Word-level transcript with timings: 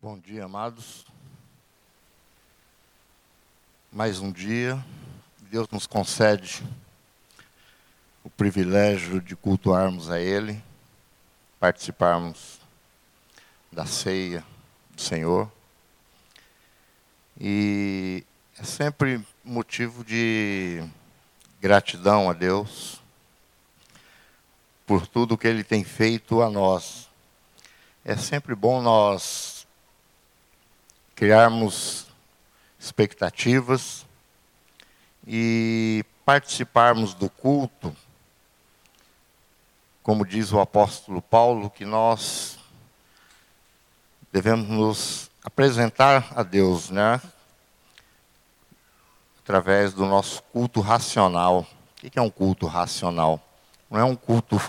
Bom 0.00 0.16
dia, 0.16 0.44
amados. 0.44 1.04
Mais 3.90 4.20
um 4.20 4.30
dia, 4.30 4.78
Deus 5.50 5.68
nos 5.70 5.88
concede 5.88 6.62
o 8.22 8.30
privilégio 8.30 9.20
de 9.20 9.34
cultuarmos 9.34 10.08
a 10.08 10.20
Ele, 10.20 10.62
participarmos 11.58 12.60
da 13.72 13.86
ceia 13.86 14.44
do 14.92 15.02
Senhor. 15.02 15.50
E 17.36 18.24
é 18.56 18.62
sempre 18.62 19.20
motivo 19.42 20.04
de 20.04 20.80
gratidão 21.60 22.30
a 22.30 22.32
Deus 22.34 23.02
por 24.86 25.08
tudo 25.08 25.36
que 25.36 25.48
Ele 25.48 25.64
tem 25.64 25.82
feito 25.82 26.40
a 26.40 26.48
nós. 26.48 27.08
É 28.04 28.16
sempre 28.16 28.54
bom 28.54 28.80
nós 28.80 29.57
criarmos 31.18 32.06
expectativas 32.78 34.06
e 35.26 36.04
participarmos 36.24 37.12
do 37.12 37.28
culto, 37.28 37.92
como 40.00 40.24
diz 40.24 40.52
o 40.52 40.60
apóstolo 40.60 41.20
Paulo, 41.20 41.70
que 41.70 41.84
nós 41.84 42.56
devemos 44.32 44.68
nos 44.68 45.30
apresentar 45.42 46.28
a 46.36 46.44
Deus, 46.44 46.88
né? 46.88 47.20
Através 49.42 49.92
do 49.92 50.06
nosso 50.06 50.40
culto 50.52 50.80
racional. 50.80 51.66
O 51.96 52.08
que 52.08 52.16
é 52.16 52.22
um 52.22 52.30
culto 52.30 52.64
racional? 52.68 53.40
Não 53.90 53.98
é 53.98 54.04
um 54.04 54.14
culto 54.14 54.62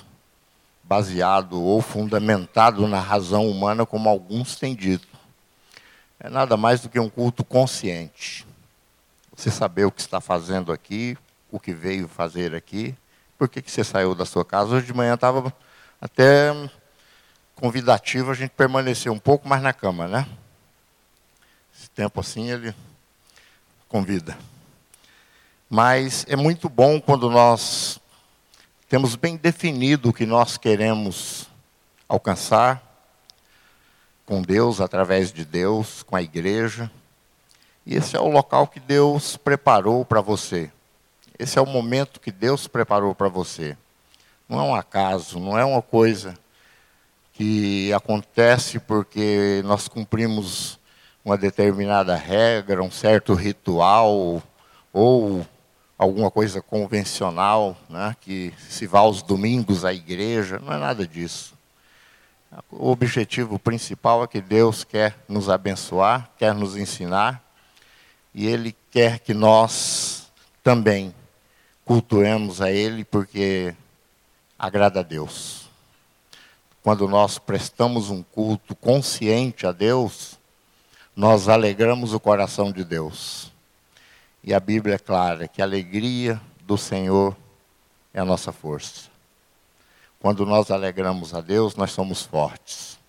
baseado 0.83 1.61
ou 1.61 1.79
fundamentado 1.79 2.87
na 2.87 2.99
razão 2.99 3.47
humana, 3.47 3.85
como 3.85 4.09
alguns 4.09 4.55
têm 4.55 4.75
dito 4.75 5.08
é 6.19 6.29
nada 6.29 6.57
mais 6.57 6.81
do 6.81 6.89
que 6.89 6.99
um 6.99 7.09
culto 7.09 7.43
consciente. 7.43 8.45
Você 9.35 9.49
saber 9.49 9.85
o 9.85 9.91
que 9.91 10.01
está 10.01 10.19
fazendo 10.19 10.71
aqui, 10.71 11.17
o 11.49 11.59
que 11.59 11.73
veio 11.73 12.07
fazer 12.07 12.53
aqui, 12.53 12.93
por 13.37 13.47
que, 13.47 13.61
que 13.61 13.71
você 13.71 13.83
saiu 13.85 14.13
da 14.13 14.25
sua 14.25 14.43
casa. 14.43 14.75
Hoje 14.75 14.87
de 14.87 14.93
manhã 14.93 15.13
estava 15.13 15.53
até 16.01 16.51
convidativo 17.55 18.31
a 18.31 18.33
gente 18.33 18.51
permanecer 18.51 19.11
um 19.11 19.19
pouco 19.19 19.47
mais 19.47 19.61
na 19.61 19.71
cama, 19.71 20.07
né? 20.07 20.27
Esse 21.73 21.89
tempo 21.89 22.19
assim 22.19 22.51
ele 22.51 22.75
convida. 23.87 24.37
Mas 25.69 26.25
é 26.27 26.35
muito 26.35 26.67
bom 26.67 26.99
quando 26.99 27.29
nós 27.29 27.99
temos 28.89 29.15
bem 29.15 29.37
definido 29.37 30.09
o 30.09 30.13
que 30.13 30.25
nós 30.25 30.57
queremos 30.57 31.47
alcançar, 32.09 32.88
com 34.29 34.43
Deus, 34.43 34.79
através 34.79 35.33
de 35.33 35.43
Deus, 35.43 36.03
com 36.03 36.15
a 36.15 36.21
igreja. 36.21 36.91
E 37.83 37.95
esse 37.95 38.15
é 38.15 38.19
o 38.19 38.27
local 38.27 38.67
que 38.67 38.79
Deus 38.79 39.35
preparou 39.35 40.05
para 40.05 40.21
você. 40.21 40.71
Esse 41.39 41.57
é 41.57 41.61
o 41.61 41.65
momento 41.65 42.19
que 42.19 42.31
Deus 42.31 42.67
preparou 42.67 43.15
para 43.15 43.27
você. 43.27 43.75
Não 44.47 44.59
é 44.59 44.63
um 44.63 44.75
acaso, 44.75 45.39
não 45.39 45.57
é 45.57 45.65
uma 45.65 45.81
coisa 45.81 46.37
que 47.33 47.91
acontece 47.91 48.77
porque 48.77 49.63
nós 49.65 49.87
cumprimos 49.87 50.77
uma 51.25 51.35
determinada 51.35 52.15
regra, 52.15 52.83
um 52.83 52.91
certo 52.91 53.33
ritual 53.33 54.43
ou 54.93 55.43
alguma 55.97 56.29
coisa 56.29 56.61
convencional, 56.61 57.75
né, 57.89 58.15
que 58.21 58.53
se 58.69 58.85
vá 58.85 58.99
aos 58.99 59.23
domingos 59.23 59.83
à 59.83 59.91
igreja, 59.91 60.59
não 60.59 60.71
é 60.71 60.77
nada 60.77 61.07
disso. 61.07 61.57
O 62.71 62.89
objetivo 62.89 63.59
principal 63.59 64.23
é 64.23 64.27
que 64.27 64.41
Deus 64.41 64.83
quer 64.83 65.15
nos 65.27 65.49
abençoar, 65.49 66.31
quer 66.37 66.53
nos 66.53 66.75
ensinar, 66.75 67.43
e 68.33 68.47
Ele 68.47 68.75
quer 68.89 69.19
que 69.19 69.33
nós 69.33 70.31
também 70.63 71.13
cultuemos 71.85 72.59
a 72.61 72.71
Ele, 72.71 73.05
porque 73.05 73.75
agrada 74.57 75.01
a 75.01 75.03
Deus. 75.03 75.69
Quando 76.81 77.07
nós 77.07 77.37
prestamos 77.37 78.09
um 78.09 78.23
culto 78.23 78.75
consciente 78.75 79.67
a 79.67 79.71
Deus, 79.71 80.39
nós 81.15 81.47
alegramos 81.47 82.13
o 82.13 82.19
coração 82.19 82.71
de 82.71 82.83
Deus. 82.83 83.51
E 84.43 84.53
a 84.53 84.59
Bíblia 84.59 84.95
é 84.95 84.99
clara 84.99 85.47
que 85.47 85.61
a 85.61 85.65
alegria 85.65 86.41
do 86.61 86.77
Senhor 86.77 87.35
é 88.13 88.19
a 88.19 88.25
nossa 88.25 88.51
força. 88.51 89.08
Quando 90.19 90.45
nós 90.45 90.69
alegramos 90.69 91.33
a 91.33 91.39
Deus, 91.39 91.75
nós 91.75 91.91
somos 91.91 92.23
fortes. 92.23 92.99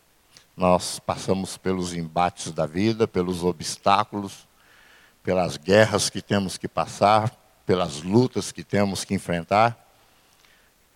Nós 0.57 1.01
passamos 1.01 1.57
pelos 1.57 1.93
embates 1.93 2.53
da 2.53 2.67
vida, 2.67 3.09
pelos 3.09 3.43
obstáculos, 3.43 4.47
pelas 5.21 5.57
guerras 5.57 6.09
que 6.09 6.23
temos 6.23 6.57
que 6.57 6.69
passar, 6.69 7.35
pelas 7.67 8.03
lutas 8.03 8.53
que 8.53 8.63
temos 8.63 9.05
que 9.05 9.13
enfrentar. 9.13 9.77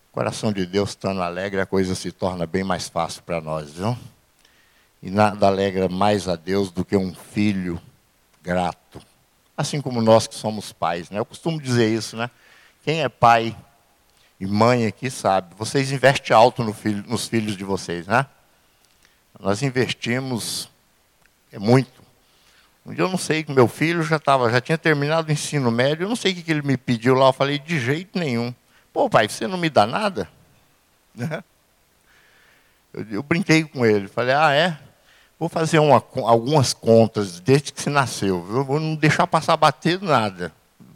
O 0.09 0.13
coração 0.13 0.53
de 0.53 0.65
Deus 0.65 0.91
estando 0.91 1.21
alegre, 1.21 1.59
a 1.59 1.65
coisa 1.65 1.93
se 1.95 2.13
torna 2.13 2.45
bem 2.45 2.63
mais 2.63 2.87
fácil 2.87 3.21
para 3.23 3.41
nós, 3.41 3.73
viu? 3.73 3.97
E 5.03 5.09
nada 5.09 5.47
alegra 5.47 5.89
mais 5.89 6.29
a 6.29 6.37
Deus 6.37 6.71
do 6.71 6.85
que 6.85 6.95
um 6.95 7.13
filho 7.13 7.81
grato. 8.41 9.01
Assim 9.57 9.81
como 9.81 10.01
nós 10.01 10.27
que 10.27 10.35
somos 10.35 10.71
pais, 10.71 11.09
né? 11.09 11.19
Eu 11.19 11.25
costumo 11.25 11.61
dizer 11.61 11.93
isso, 11.93 12.15
né? 12.15 12.31
Quem 12.85 13.01
é 13.01 13.09
pai 13.09 13.53
e 14.39 14.45
mãe 14.45 14.85
aqui 14.85 15.09
sabe, 15.09 15.55
vocês 15.57 15.91
investem 15.91 16.35
alto 16.35 16.63
no 16.63 16.73
filho, 16.73 17.03
nos 17.07 17.27
filhos 17.27 17.55
de 17.55 17.63
vocês, 17.63 18.05
né? 18.07 18.25
Nós 19.39 19.61
investimos 19.61 20.69
é 21.51 21.59
muito. 21.59 22.03
Um 22.85 22.93
dia 22.93 23.03
eu 23.03 23.09
não 23.09 23.17
sei 23.17 23.43
que 23.43 23.51
meu 23.51 23.67
filho 23.67 24.03
já 24.03 24.17
estava, 24.17 24.51
já 24.51 24.59
tinha 24.59 24.77
terminado 24.77 25.29
o 25.29 25.31
ensino 25.31 25.71
médio, 25.71 26.03
eu 26.03 26.09
não 26.09 26.17
sei 26.17 26.33
o 26.33 26.35
que, 26.35 26.43
que 26.43 26.51
ele 26.51 26.61
me 26.61 26.75
pediu 26.75 27.15
lá, 27.15 27.27
eu 27.27 27.33
falei, 27.33 27.57
de 27.57 27.79
jeito 27.79 28.19
nenhum. 28.19 28.53
Pô, 28.91 29.09
pai, 29.09 29.29
você 29.29 29.47
não 29.47 29.57
me 29.57 29.69
dá 29.69 29.85
nada? 29.87 30.29
Né? 31.15 31.41
Eu, 32.93 33.05
eu 33.09 33.23
brinquei 33.23 33.63
com 33.63 33.85
ele, 33.85 34.09
falei, 34.09 34.35
ah, 34.35 34.51
é? 34.53 34.77
Vou 35.39 35.47
fazer 35.47 35.79
uma, 35.79 36.03
algumas 36.25 36.73
contas 36.73 37.39
desde 37.39 37.71
que 37.71 37.81
você 37.81 37.89
nasceu, 37.89 38.41
vou 38.41 38.81
não 38.81 38.95
deixar 38.95 39.25
passar 39.25 39.55
bater 39.55 40.01
nada. 40.01 40.51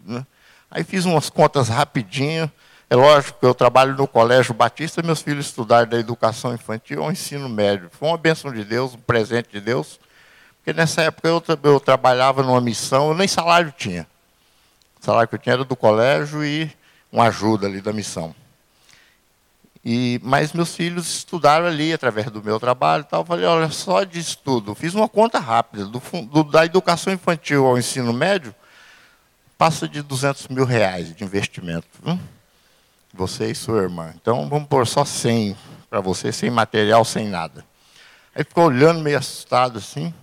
Né? 0.05 0.25
Aí 0.69 0.83
fiz 0.83 1.05
umas 1.05 1.29
contas 1.29 1.69
rapidinho, 1.69 2.51
é 2.89 2.95
lógico 2.95 3.39
que 3.39 3.45
eu 3.45 3.53
trabalho 3.53 3.95
no 3.95 4.07
Colégio 4.07 4.51
Batista, 4.51 5.03
meus 5.03 5.21
filhos 5.21 5.45
estudaram 5.45 5.87
da 5.87 5.99
educação 5.99 6.55
infantil 6.55 7.03
ao 7.03 7.11
ensino 7.11 7.47
médio. 7.47 7.87
Foi 7.91 8.07
uma 8.07 8.17
bênção 8.17 8.51
de 8.51 8.63
Deus, 8.63 8.95
um 8.95 8.99
presente 8.99 9.49
de 9.51 9.61
Deus, 9.61 9.99
porque 10.57 10.73
nessa 10.73 11.03
época 11.03 11.27
eu, 11.27 11.43
eu 11.63 11.79
trabalhava 11.79 12.41
numa 12.41 12.59
missão, 12.59 13.09
eu 13.09 13.13
nem 13.13 13.27
salário 13.27 13.71
tinha. 13.77 14.07
O 14.99 15.05
salário 15.05 15.29
que 15.29 15.35
eu 15.35 15.39
tinha 15.39 15.53
era 15.53 15.63
do 15.63 15.75
colégio 15.75 16.43
e 16.43 16.71
uma 17.11 17.25
ajuda 17.27 17.67
ali 17.67 17.79
da 17.79 17.93
missão. 17.93 18.33
E, 19.85 20.19
mas 20.23 20.51
meus 20.51 20.75
filhos 20.75 21.07
estudaram 21.17 21.67
ali 21.67 21.93
através 21.93 22.29
do 22.31 22.43
meu 22.43 22.59
trabalho 22.59 23.03
e 23.03 23.05
tal. 23.05 23.21
Eu 23.21 23.25
falei, 23.25 23.45
olha, 23.45 23.69
só 23.69 24.03
de 24.03 24.19
estudo. 24.19 24.73
Fiz 24.73 24.95
uma 24.95 25.07
conta 25.07 25.39
rápida. 25.39 25.85
Do, 25.85 26.01
do, 26.23 26.43
da 26.43 26.65
educação 26.65 27.13
infantil 27.13 27.65
ao 27.65 27.77
ensino 27.77 28.11
médio, 28.11 28.53
passa 29.57 29.87
de 29.87 30.01
200 30.01 30.47
mil 30.47 30.65
reais 30.65 31.15
de 31.15 31.23
investimento. 31.23 31.87
Viu? 32.03 32.19
Você 33.13 33.51
e 33.51 33.55
sua 33.55 33.81
irmã. 33.81 34.13
Então 34.15 34.47
vamos 34.47 34.67
pôr 34.67 34.85
só 34.85 35.03
100 35.03 35.55
para 35.89 35.99
você, 35.99 36.31
sem 36.31 36.49
material, 36.49 37.03
sem 37.03 37.27
nada. 37.27 37.65
Aí 38.35 38.43
ficou 38.43 38.65
olhando 38.65 39.01
meio 39.01 39.17
assustado 39.17 39.79
assim. 39.79 40.13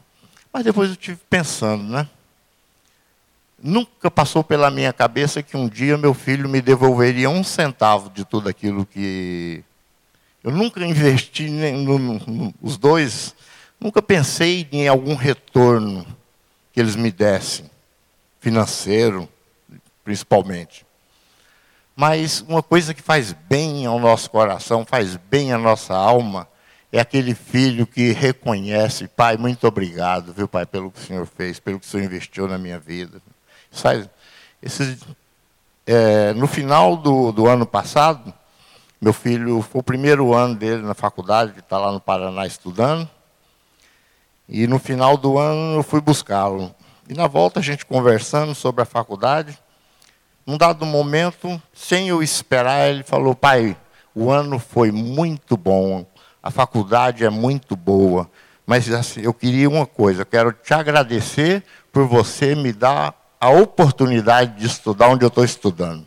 Mas 0.53 0.65
depois 0.65 0.89
eu 0.89 0.97
tive 0.97 1.19
pensando, 1.29 1.83
né? 1.83 2.09
Nunca 3.63 4.11
passou 4.11 4.45
pela 4.45 4.71
minha 4.71 4.93
cabeça 4.93 5.43
que 5.43 5.57
um 5.57 5.69
dia 5.69 5.99
meu 5.99 6.15
filho 6.15 6.49
me 6.49 6.63
devolveria 6.63 7.29
um 7.29 7.43
centavo 7.43 8.09
de 8.11 8.25
tudo 8.25 8.49
aquilo 8.49 8.87
que. 8.87 9.65
Eu 10.45 10.53
nunca 10.53 10.85
investi, 10.87 11.51
nem 11.51 11.85
no, 11.85 11.99
no, 11.99 12.55
os 12.63 12.79
dois, 12.79 13.35
nunca 13.81 14.01
pensei 14.01 14.69
em 14.71 14.87
algum 14.87 15.15
retorno 15.15 16.07
que 16.73 16.79
eles 16.79 16.95
me 16.95 17.11
dessem, 17.11 17.69
financeiro, 18.39 19.29
principalmente. 20.05 20.86
Mas 21.99 22.45
uma 22.47 22.63
coisa 22.63 22.93
que 22.93 23.01
faz 23.01 23.33
bem 23.33 23.87
ao 23.87 23.99
nosso 23.99 24.31
coração, 24.31 24.85
faz 24.85 25.17
bem 25.17 25.55
à 25.55 25.57
nossa 25.57 25.95
alma, 25.95 26.47
é 26.93 27.01
aquele 27.01 27.35
filho 27.35 27.87
que 27.87 28.13
reconhece, 28.13 29.09
pai, 29.09 29.39
muito 29.39 29.67
obrigado, 29.67 30.31
viu, 30.31 30.47
pai, 30.47 30.67
pelo 30.67 30.91
que 30.91 31.01
o 31.01 31.03
senhor 31.03 31.27
fez, 31.27 31.59
pelo 31.59 31.81
que 31.81 31.87
o 31.87 31.89
senhor 31.89 32.05
investiu 32.05 32.47
na 32.47 32.59
minha 32.59 32.79
vida. 32.79 33.23
Faz, 33.71 34.11
esse, 34.63 34.99
é, 35.87 36.35
no 36.35 36.47
final 36.47 36.99
do, 36.99 37.33
do 37.33 37.47
ano 37.47 37.65
passado, 37.65 38.33
meu 39.01 39.15
filho, 39.15 39.63
foi 39.63 39.81
o 39.81 39.85
primeiro 39.85 40.35
ano 40.35 40.55
dele 40.55 40.83
na 40.83 40.95
faculdade, 40.95 41.53
que 41.53 41.61
está 41.61 41.79
lá 41.79 41.91
no 41.91 42.01
Paraná 42.01 42.47
estudando, 42.47 43.09
e 44.47 44.67
no 44.67 44.79
final 44.79 45.17
do 45.17 45.39
ano 45.39 45.79
eu 45.79 45.83
fui 45.83 46.03
buscá-lo. 46.03 46.75
E 47.09 47.15
na 47.15 47.27
volta 47.27 47.61
a 47.61 47.63
gente 47.63 47.87
conversando 47.87 48.55
sobre 48.55 48.83
a 48.83 48.87
faculdade, 48.87 49.59
num 50.47 50.57
dado 50.57 50.87
momento, 50.87 51.61
sem 51.75 52.09
eu 52.09 52.23
esperar, 52.23 52.89
ele 52.89 53.03
falou: 53.03 53.35
Pai, 53.35 53.77
o 54.15 54.31
ano 54.31 54.59
foi 54.59 54.93
muito 54.93 55.57
bom, 55.57 56.07
a 56.43 56.51
faculdade 56.51 57.25
é 57.25 57.31
muito 57.31 57.75
boa, 57.75 58.31
Mas 58.65 58.91
assim, 58.91 59.21
eu 59.21 59.35
queria 59.35 59.69
uma 59.69 59.87
coisa, 59.87 60.23
eu 60.23 60.27
quero 60.27 60.53
te 60.53 60.73
agradecer 60.73 61.65
por 61.93 62.07
você 62.07 62.55
me 62.55 62.73
dar 62.73 63.15
a 63.41 63.51
oportunidade 63.51 64.59
de 64.59 64.67
estudar 64.67 65.09
onde 65.09 65.25
eu 65.25 65.29
estou 65.29 65.45
estudando. 65.45 66.05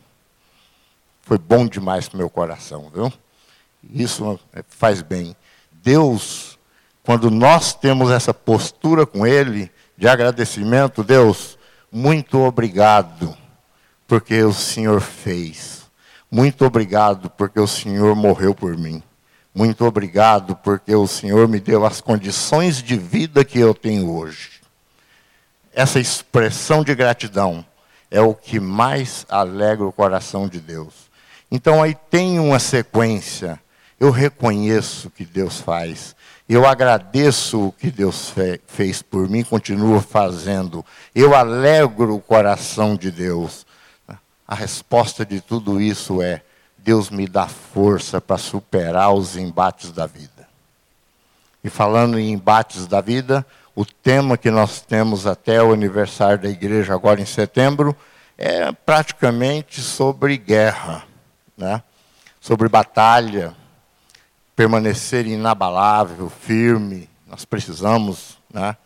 Foi 1.22 1.38
bom 1.38 1.66
demais 1.66 2.08
para 2.08 2.16
o 2.16 2.18
meu 2.18 2.28
coração, 2.28 2.90
viu? 2.92 3.12
Isso 3.94 4.38
faz 4.68 5.00
bem. 5.00 5.36
Deus, 5.82 6.58
quando 7.02 7.30
nós 7.30 7.72
temos 7.72 8.10
essa 8.10 8.34
postura 8.34 9.06
com 9.06 9.26
Ele, 9.26 9.70
de 9.96 10.08
agradecimento, 10.08 11.04
Deus, 11.04 11.58
muito 11.90 12.38
obrigado, 12.40 13.36
porque 14.10 14.42
o 14.42 14.52
Senhor 14.52 15.00
fez. 15.00 15.82
Muito 16.28 16.64
obrigado, 16.64 17.30
porque 17.30 17.60
o 17.60 17.66
Senhor 17.68 18.16
morreu 18.16 18.52
por 18.52 18.76
mim. 18.76 19.00
Muito 19.54 19.84
obrigado, 19.84 20.56
porque 20.56 20.92
o 20.92 21.06
Senhor 21.06 21.46
me 21.46 21.60
deu 21.60 21.86
as 21.86 22.00
condições 22.00 22.82
de 22.82 22.96
vida 22.96 23.44
que 23.44 23.60
eu 23.60 23.72
tenho 23.72 24.10
hoje. 24.10 24.62
Essa 25.72 26.00
expressão 26.00 26.82
de 26.82 26.92
gratidão 26.92 27.64
é 28.10 28.20
o 28.20 28.34
que 28.34 28.58
mais 28.58 29.24
alegra 29.28 29.86
o 29.86 29.92
coração 29.92 30.48
de 30.48 30.58
Deus. 30.58 31.08
Então 31.48 31.80
aí 31.80 31.94
tem 32.10 32.40
uma 32.40 32.58
sequência. 32.58 33.60
Eu 34.00 34.10
reconheço 34.10 35.06
o 35.06 35.10
que 35.12 35.24
Deus 35.24 35.60
faz. 35.60 36.16
Eu 36.48 36.66
agradeço 36.66 37.68
o 37.68 37.70
que 37.70 37.92
Deus 37.92 38.28
fe 38.30 38.60
fez 38.66 39.02
por 39.02 39.28
mim, 39.28 39.44
continuo 39.44 40.00
fazendo. 40.00 40.84
Eu 41.14 41.32
alegro 41.32 42.16
o 42.16 42.20
coração 42.20 42.96
de 42.96 43.12
Deus. 43.12 43.69
A 44.50 44.54
resposta 44.56 45.24
de 45.24 45.40
tudo 45.40 45.80
isso 45.80 46.20
é: 46.20 46.42
Deus 46.76 47.08
me 47.08 47.28
dá 47.28 47.46
força 47.46 48.20
para 48.20 48.36
superar 48.36 49.14
os 49.14 49.36
embates 49.36 49.92
da 49.92 50.08
vida. 50.08 50.48
E 51.62 51.70
falando 51.70 52.18
em 52.18 52.32
embates 52.32 52.88
da 52.88 53.00
vida, 53.00 53.46
o 53.76 53.84
tema 53.84 54.36
que 54.36 54.50
nós 54.50 54.80
temos 54.80 55.24
até 55.24 55.62
o 55.62 55.72
aniversário 55.72 56.42
da 56.42 56.48
igreja, 56.48 56.92
agora 56.92 57.20
em 57.20 57.26
setembro, 57.26 57.96
é 58.36 58.72
praticamente 58.72 59.80
sobre 59.80 60.36
guerra, 60.36 61.04
né? 61.56 61.80
sobre 62.40 62.68
batalha, 62.68 63.54
permanecer 64.56 65.28
inabalável, 65.28 66.28
firme. 66.28 67.08
Nós 67.24 67.44
precisamos. 67.44 68.36
Né? 68.52 68.76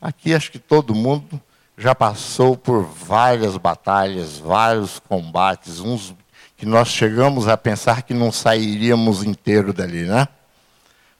Aqui 0.00 0.34
acho 0.34 0.50
que 0.50 0.58
todo 0.58 0.94
mundo 0.94 1.38
já 1.76 1.94
passou 1.94 2.56
por 2.56 2.82
várias 2.84 3.56
batalhas, 3.56 4.38
vários 4.38 4.98
combates, 5.00 5.80
uns 5.80 6.14
que 6.56 6.64
nós 6.64 6.88
chegamos 6.88 7.48
a 7.48 7.56
pensar 7.56 8.02
que 8.02 8.14
não 8.14 8.30
sairíamos 8.30 9.24
inteiro 9.24 9.72
dali, 9.72 10.04
né? 10.04 10.28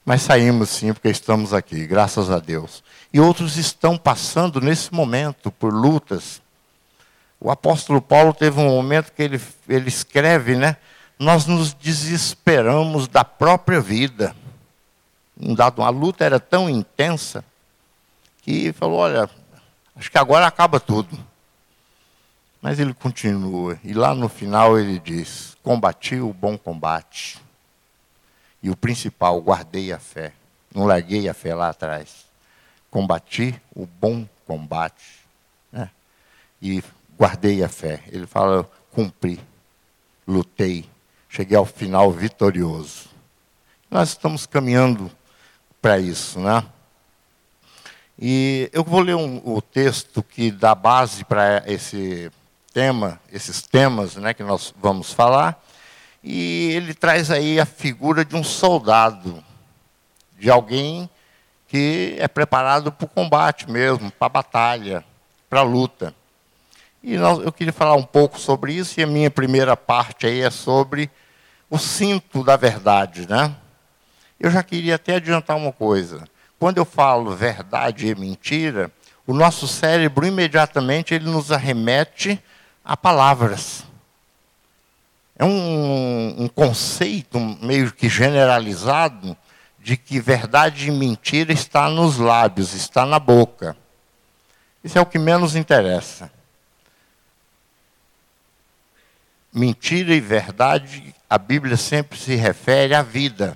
Mas 0.04 0.22
saímos 0.22 0.68
sim, 0.68 0.92
porque 0.92 1.08
estamos 1.08 1.52
aqui, 1.52 1.86
graças 1.86 2.30
a 2.30 2.38
Deus. 2.38 2.84
E 3.12 3.18
outros 3.18 3.56
estão 3.56 3.96
passando 3.96 4.60
nesse 4.60 4.92
momento 4.92 5.50
por 5.50 5.72
lutas. 5.72 6.40
O 7.40 7.50
apóstolo 7.50 8.00
Paulo 8.00 8.32
teve 8.32 8.60
um 8.60 8.68
momento 8.68 9.12
que 9.12 9.22
ele, 9.22 9.40
ele 9.68 9.88
escreve, 9.88 10.56
né? 10.56 10.76
Nós 11.18 11.46
nos 11.46 11.72
desesperamos 11.72 13.08
da 13.08 13.24
própria 13.24 13.80
vida. 13.80 14.36
Dado, 15.36 15.82
a 15.82 15.88
luta 15.88 16.24
era 16.24 16.38
tão 16.38 16.68
intensa 16.68 17.44
que 18.42 18.72
falou: 18.72 18.98
olha, 18.98 19.28
acho 19.96 20.10
que 20.10 20.18
agora 20.18 20.46
acaba 20.46 20.78
tudo. 20.80 21.18
Mas 22.60 22.78
ele 22.78 22.94
continua, 22.94 23.78
e 23.84 23.92
lá 23.92 24.14
no 24.14 24.28
final 24.28 24.78
ele 24.78 24.98
diz: 24.98 25.54
Combati 25.62 26.16
o 26.16 26.32
bom 26.32 26.56
combate. 26.56 27.38
E 28.62 28.70
o 28.70 28.76
principal, 28.76 29.38
guardei 29.42 29.92
a 29.92 29.98
fé. 29.98 30.32
Não 30.74 30.86
larguei 30.86 31.28
a 31.28 31.34
fé 31.34 31.54
lá 31.54 31.68
atrás. 31.68 32.24
Combati 32.90 33.60
o 33.74 33.84
bom 33.84 34.26
combate. 34.46 35.20
Né? 35.70 35.90
E 36.62 36.82
guardei 37.18 37.62
a 37.62 37.68
fé. 37.68 38.02
Ele 38.10 38.26
fala: 38.26 38.68
cumpri, 38.90 39.38
lutei, 40.26 40.88
cheguei 41.28 41.56
ao 41.56 41.66
final 41.66 42.10
vitorioso. 42.10 43.10
Nós 43.90 44.10
estamos 44.10 44.46
caminhando 44.46 45.10
para 45.82 45.98
isso, 45.98 46.40
né? 46.40 46.64
E 48.18 48.70
eu 48.72 48.84
vou 48.84 49.00
ler 49.00 49.16
um, 49.16 49.40
o 49.44 49.60
texto 49.60 50.22
que 50.22 50.50
dá 50.50 50.74
base 50.74 51.24
para 51.24 51.62
esse 51.66 52.30
tema, 52.72 53.20
esses 53.32 53.62
temas 53.62 54.16
né, 54.16 54.32
que 54.32 54.42
nós 54.42 54.72
vamos 54.80 55.12
falar, 55.12 55.60
e 56.22 56.70
ele 56.72 56.94
traz 56.94 57.30
aí 57.30 57.60
a 57.60 57.66
figura 57.66 58.24
de 58.24 58.36
um 58.36 58.44
soldado, 58.44 59.42
de 60.38 60.50
alguém 60.50 61.08
que 61.68 62.16
é 62.18 62.28
preparado 62.28 62.92
para 62.92 63.04
o 63.04 63.08
combate 63.08 63.68
mesmo, 63.68 64.10
para 64.10 64.26
a 64.26 64.30
batalha, 64.30 65.04
para 65.50 65.60
a 65.60 65.64
luta. 65.64 66.14
E 67.02 67.16
nós, 67.16 67.40
eu 67.40 67.52
queria 67.52 67.72
falar 67.72 67.94
um 67.94 68.02
pouco 68.02 68.38
sobre 68.38 68.72
isso, 68.72 68.98
e 68.98 69.02
a 69.02 69.06
minha 69.06 69.30
primeira 69.30 69.76
parte 69.76 70.26
aí 70.26 70.40
é 70.40 70.50
sobre 70.50 71.10
o 71.68 71.78
cinto 71.78 72.44
da 72.44 72.56
verdade, 72.56 73.28
né? 73.28 73.54
Eu 74.38 74.50
já 74.50 74.62
queria 74.62 74.94
até 74.94 75.16
adiantar 75.16 75.56
uma 75.56 75.72
coisa. 75.72 76.24
Quando 76.64 76.78
eu 76.78 76.86
falo 76.86 77.36
verdade 77.36 78.06
e 78.06 78.14
mentira, 78.14 78.90
o 79.26 79.34
nosso 79.34 79.68
cérebro 79.68 80.24
imediatamente 80.24 81.12
ele 81.12 81.26
nos 81.26 81.52
arremete 81.52 82.42
a 82.82 82.96
palavras. 82.96 83.84
É 85.38 85.44
um, 85.44 86.44
um 86.44 86.48
conceito 86.48 87.38
meio 87.38 87.92
que 87.92 88.08
generalizado 88.08 89.36
de 89.78 89.94
que 89.98 90.18
verdade 90.18 90.88
e 90.88 90.90
mentira 90.90 91.52
está 91.52 91.90
nos 91.90 92.16
lábios, 92.16 92.72
está 92.72 93.04
na 93.04 93.18
boca. 93.18 93.76
Isso 94.82 94.96
é 94.96 95.02
o 95.02 95.06
que 95.06 95.18
menos 95.18 95.54
interessa. 95.56 96.32
Mentira 99.52 100.14
e 100.14 100.20
verdade, 100.20 101.14
a 101.28 101.36
Bíblia 101.36 101.76
sempre 101.76 102.18
se 102.18 102.34
refere 102.34 102.94
à 102.94 103.02
vida. 103.02 103.54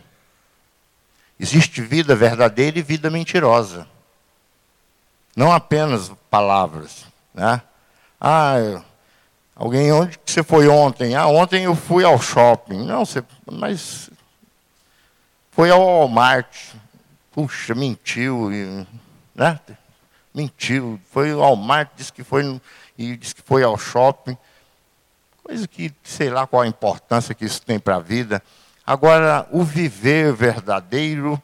Existe 1.39 1.81
vida 1.81 2.15
verdadeira 2.15 2.79
e 2.79 2.83
vida 2.83 3.11
mentirosa. 3.11 3.87
Não 5.37 5.53
apenas 5.53 6.11
palavras. 6.31 7.05
Né? 7.33 7.63
Ah, 8.21 8.83
Alguém, 9.59 9.91
onde 9.91 10.17
que 10.17 10.31
você 10.31 10.45
foi 10.45 10.69
ontem? 10.69 11.17
Ah, 11.17 11.27
ontem 11.27 11.65
eu 11.65 11.75
fui 11.75 12.05
ao 12.05 12.17
shopping. 12.21 12.87
Não, 12.87 13.05
você, 13.05 13.25
mas 13.51 14.09
foi 15.51 15.69
ao 15.69 15.85
Walmart. 15.85 16.75
Puxa, 17.33 17.75
mentiu, 17.75 18.51
né? 19.35 19.59
Mentiu. 20.33 21.01
Foi 21.11 21.33
ao 21.33 21.41
Walmart, 21.41 21.91
disse 21.97 22.13
que 22.13 22.23
foi 22.23 22.61
e 22.97 23.17
disse 23.17 23.35
que 23.35 23.43
foi 23.43 23.65
ao 23.65 23.77
shopping. 23.77 24.39
Coisa 25.43 25.67
que 25.67 25.93
sei 26.05 26.31
lá 26.31 26.47
qual 26.47 26.63
a 26.63 26.69
importância 26.69 27.35
que 27.35 27.45
isso 27.45 27.61
tem 27.61 27.81
para 27.81 27.97
a 27.97 28.01
vida. 28.01 28.41
Agora, 28.89 29.47
o 29.53 29.63
viver 29.63 30.33
verdadeiro 30.33 31.39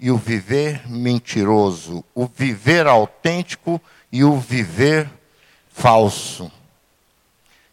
e 0.00 0.10
o 0.10 0.16
viver 0.16 0.88
mentiroso, 0.88 2.02
o 2.14 2.26
viver 2.26 2.86
autêntico 2.86 3.78
e 4.10 4.24
o 4.24 4.40
viver 4.40 5.06
falso. 5.68 6.50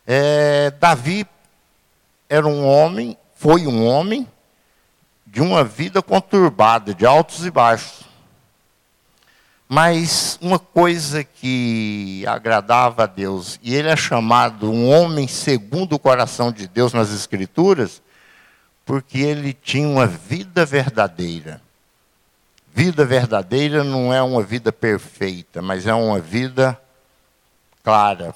É, 0.05 0.71
Davi 0.71 1.25
era 2.27 2.45
um 2.45 2.67
homem, 2.67 3.17
foi 3.33 3.65
um 3.65 3.87
homem 3.87 4.27
de 5.25 5.41
uma 5.41 5.63
vida 5.63 6.01
conturbada, 6.01 6.93
de 6.93 7.05
altos 7.05 7.45
e 7.45 7.49
baixos. 7.49 8.03
Mas 9.69 10.37
uma 10.41 10.59
coisa 10.59 11.23
que 11.23 12.25
agradava 12.27 13.03
a 13.03 13.07
Deus, 13.07 13.57
e 13.63 13.73
ele 13.73 13.87
é 13.87 13.95
chamado 13.95 14.69
um 14.69 14.89
homem 14.89 15.29
segundo 15.29 15.93
o 15.93 15.99
coração 15.99 16.51
de 16.51 16.67
Deus 16.67 16.91
nas 16.91 17.09
Escrituras, 17.09 18.01
porque 18.85 19.19
ele 19.19 19.53
tinha 19.53 19.87
uma 19.87 20.07
vida 20.07 20.65
verdadeira. 20.65 21.61
Vida 22.73 23.05
verdadeira 23.05 23.83
não 23.83 24.13
é 24.13 24.21
uma 24.21 24.41
vida 24.41 24.71
perfeita, 24.71 25.61
mas 25.61 25.85
é 25.85 25.93
uma 25.93 26.19
vida 26.19 26.79
clara, 27.83 28.33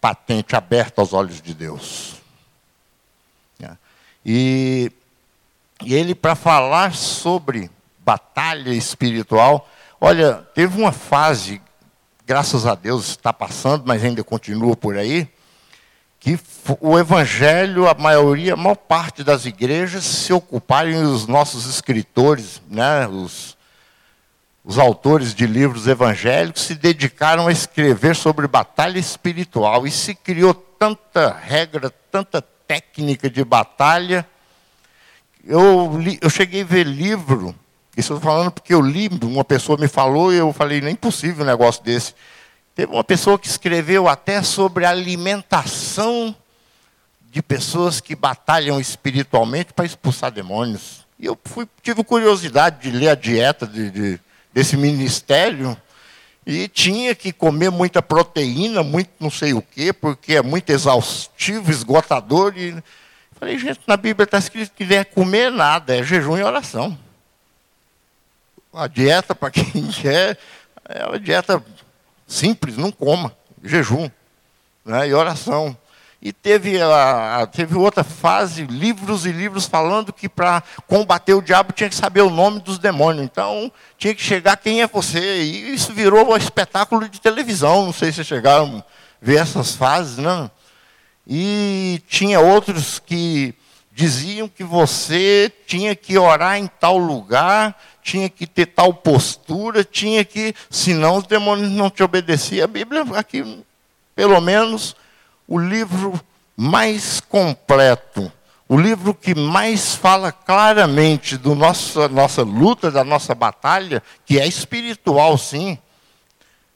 patente, 0.00 0.54
aberta 0.54 1.00
aos 1.00 1.12
olhos 1.12 1.42
de 1.42 1.52
Deus. 1.52 2.20
E, 4.24 4.92
e 5.82 5.94
ele, 5.94 6.14
para 6.14 6.34
falar 6.34 6.94
sobre 6.94 7.70
batalha 8.00 8.70
espiritual, 8.70 9.68
olha, 10.00 10.34
teve 10.54 10.80
uma 10.80 10.92
fase, 10.92 11.60
graças 12.26 12.66
a 12.66 12.74
Deus 12.74 13.08
está 13.08 13.32
passando, 13.32 13.84
mas 13.86 14.04
ainda 14.04 14.22
continua 14.22 14.76
por 14.76 14.96
aí, 14.96 15.28
que 16.20 16.38
o 16.80 16.98
evangelho, 16.98 17.88
a 17.88 17.94
maioria, 17.94 18.52
a 18.52 18.56
maior 18.56 18.76
parte 18.76 19.24
das 19.24 19.46
igrejas 19.46 20.04
se 20.04 20.30
ocuparem, 20.34 21.02
os 21.02 21.26
nossos 21.26 21.64
escritores, 21.64 22.60
né, 22.68 23.08
os, 23.08 23.56
os 24.62 24.78
autores 24.78 25.34
de 25.34 25.46
livros 25.46 25.88
evangélicos 25.88 26.62
se 26.62 26.74
dedicaram 26.74 27.46
a 27.46 27.52
escrever 27.52 28.14
sobre 28.14 28.46
batalha 28.46 28.98
espiritual 28.98 29.86
e 29.86 29.90
se 29.90 30.14
criou 30.14 30.52
tanta 30.52 31.32
regra, 31.32 31.90
tanta 32.12 32.42
técnica 32.42 33.30
de 33.30 33.42
batalha. 33.42 34.26
Eu, 35.42 35.98
li, 35.98 36.18
eu 36.20 36.28
cheguei 36.28 36.60
a 36.60 36.66
ver 36.66 36.84
livro, 36.84 37.54
Isso 37.96 38.12
eu 38.12 38.18
estou 38.18 38.30
falando 38.30 38.50
porque 38.50 38.74
eu 38.74 38.82
li, 38.82 39.08
uma 39.22 39.44
pessoa 39.44 39.78
me 39.78 39.88
falou 39.88 40.30
e 40.34 40.36
eu 40.36 40.52
falei, 40.52 40.82
nem 40.82 40.94
possível 40.94 41.44
um 41.44 41.48
negócio 41.48 41.82
desse. 41.82 42.14
Teve 42.80 42.94
uma 42.94 43.04
pessoa 43.04 43.38
que 43.38 43.46
escreveu 43.46 44.08
até 44.08 44.42
sobre 44.42 44.86
alimentação 44.86 46.34
de 47.30 47.42
pessoas 47.42 48.00
que 48.00 48.16
batalham 48.16 48.80
espiritualmente 48.80 49.74
para 49.74 49.84
expulsar 49.84 50.30
demônios. 50.30 51.06
E 51.18 51.26
eu 51.26 51.38
fui, 51.44 51.68
tive 51.82 52.02
curiosidade 52.02 52.80
de 52.80 52.96
ler 52.96 53.10
a 53.10 53.14
dieta 53.14 53.66
de, 53.66 53.90
de, 53.90 54.20
desse 54.50 54.78
ministério 54.78 55.76
e 56.46 56.68
tinha 56.68 57.14
que 57.14 57.34
comer 57.34 57.70
muita 57.70 58.00
proteína, 58.00 58.82
muito 58.82 59.10
não 59.20 59.30
sei 59.30 59.52
o 59.52 59.60
quê, 59.60 59.92
porque 59.92 60.36
é 60.36 60.42
muito 60.42 60.70
exaustivo, 60.70 61.70
esgotador. 61.70 62.54
E 62.56 62.82
falei, 63.38 63.58
gente, 63.58 63.80
na 63.86 63.98
Bíblia 63.98 64.24
está 64.24 64.38
escrito 64.38 64.72
que 64.74 64.86
não 64.86 64.96
é 64.96 65.04
comer 65.04 65.52
nada, 65.52 65.94
é 65.94 66.02
jejum 66.02 66.38
e 66.38 66.42
oração. 66.42 66.98
A 68.72 68.86
dieta, 68.86 69.34
para 69.34 69.50
quem 69.50 69.86
quer, 70.00 70.38
é 70.88 71.04
uma 71.04 71.20
dieta 71.20 71.62
simples, 72.30 72.76
não 72.76 72.92
coma, 72.92 73.36
jejum 73.62 74.08
né, 74.84 75.08
e 75.08 75.12
oração. 75.12 75.76
E 76.22 76.32
teve, 76.34 76.80
a, 76.80 77.48
teve 77.50 77.74
outra 77.76 78.04
fase, 78.04 78.64
livros 78.64 79.24
e 79.24 79.32
livros 79.32 79.64
falando 79.64 80.12
que 80.12 80.28
para 80.28 80.62
combater 80.86 81.32
o 81.32 81.40
diabo 81.40 81.72
tinha 81.72 81.88
que 81.88 81.94
saber 81.94 82.20
o 82.20 82.28
nome 82.28 82.60
dos 82.60 82.78
demônios. 82.78 83.24
Então, 83.24 83.72
tinha 83.96 84.14
que 84.14 84.22
chegar 84.22 84.58
quem 84.58 84.82
é 84.82 84.86
você. 84.86 85.42
E 85.42 85.74
isso 85.74 85.94
virou 85.94 86.30
um 86.30 86.36
espetáculo 86.36 87.08
de 87.08 87.20
televisão. 87.20 87.86
Não 87.86 87.92
sei 87.92 88.12
se 88.12 88.22
chegaram 88.22 88.78
a 88.78 88.84
ver 89.20 89.38
essas 89.38 89.74
fases, 89.74 90.18
não. 90.18 90.50
E 91.26 92.02
tinha 92.06 92.38
outros 92.38 92.98
que 92.98 93.54
diziam 94.00 94.48
que 94.48 94.64
você 94.64 95.52
tinha 95.66 95.94
que 95.94 96.16
orar 96.16 96.56
em 96.56 96.66
tal 96.66 96.96
lugar, 96.96 97.78
tinha 98.02 98.30
que 98.30 98.46
ter 98.46 98.64
tal 98.64 98.94
postura, 98.94 99.84
tinha 99.84 100.24
que, 100.24 100.54
senão 100.70 101.16
os 101.16 101.26
demônios 101.26 101.70
não 101.70 101.90
te 101.90 102.02
obedeciam. 102.02 102.64
A 102.64 102.66
Bíblia 102.66 103.04
aqui, 103.14 103.62
pelo 104.16 104.40
menos, 104.40 104.96
o 105.46 105.58
livro 105.58 106.18
mais 106.56 107.20
completo, 107.20 108.32
o 108.66 108.80
livro 108.80 109.12
que 109.12 109.34
mais 109.34 109.94
fala 109.94 110.32
claramente 110.32 111.36
da 111.36 111.54
nossa, 111.54 112.08
nossa 112.08 112.42
luta, 112.42 112.90
da 112.90 113.04
nossa 113.04 113.34
batalha, 113.34 114.02
que 114.24 114.40
é 114.40 114.46
espiritual, 114.46 115.36
sim. 115.36 115.76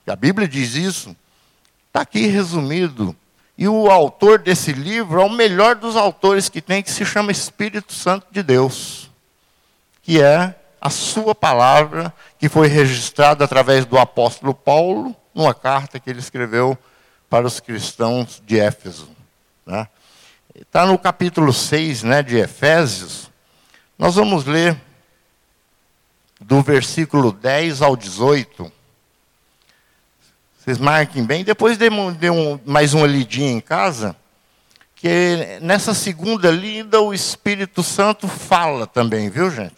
A 0.06 0.14
Bíblia 0.14 0.46
diz 0.46 0.74
isso. 0.74 1.16
Está 1.86 2.02
aqui 2.02 2.26
resumido. 2.26 3.16
E 3.56 3.68
o 3.68 3.90
autor 3.90 4.38
desse 4.40 4.72
livro 4.72 5.20
é 5.20 5.24
o 5.24 5.30
melhor 5.30 5.76
dos 5.76 5.96
autores 5.96 6.48
que 6.48 6.60
tem, 6.60 6.82
que 6.82 6.90
se 6.90 7.04
chama 7.04 7.30
Espírito 7.30 7.92
Santo 7.92 8.26
de 8.30 8.42
Deus, 8.42 9.10
que 10.02 10.20
é 10.20 10.54
a 10.80 10.90
sua 10.90 11.34
palavra, 11.34 12.12
que 12.38 12.48
foi 12.48 12.66
registrada 12.66 13.44
através 13.44 13.86
do 13.86 13.96
apóstolo 13.96 14.52
Paulo, 14.52 15.14
numa 15.34 15.54
carta 15.54 16.00
que 16.00 16.10
ele 16.10 16.18
escreveu 16.18 16.76
para 17.30 17.46
os 17.46 17.60
cristãos 17.60 18.42
de 18.44 18.58
Éfeso. 18.58 19.08
Né? 19.64 19.88
Está 20.54 20.84
no 20.84 20.98
capítulo 20.98 21.52
6 21.52 22.02
né, 22.02 22.22
de 22.22 22.36
Efésios. 22.36 23.30
Nós 23.98 24.16
vamos 24.16 24.44
ler 24.44 24.80
do 26.40 26.60
versículo 26.60 27.32
10 27.32 27.82
ao 27.82 27.96
18. 27.96 28.70
Vocês 30.64 30.78
marquem 30.78 31.22
bem. 31.22 31.44
Depois 31.44 31.76
dê, 31.76 31.90
dê 32.18 32.30
um, 32.30 32.58
mais 32.64 32.94
uma 32.94 33.06
lidinha 33.06 33.52
em 33.52 33.60
casa. 33.60 34.16
Que 34.96 35.58
nessa 35.60 35.92
segunda 35.92 36.50
lida 36.50 37.02
o 37.02 37.12
Espírito 37.12 37.82
Santo 37.82 38.26
fala 38.26 38.86
também, 38.86 39.28
viu, 39.28 39.50
gente? 39.50 39.74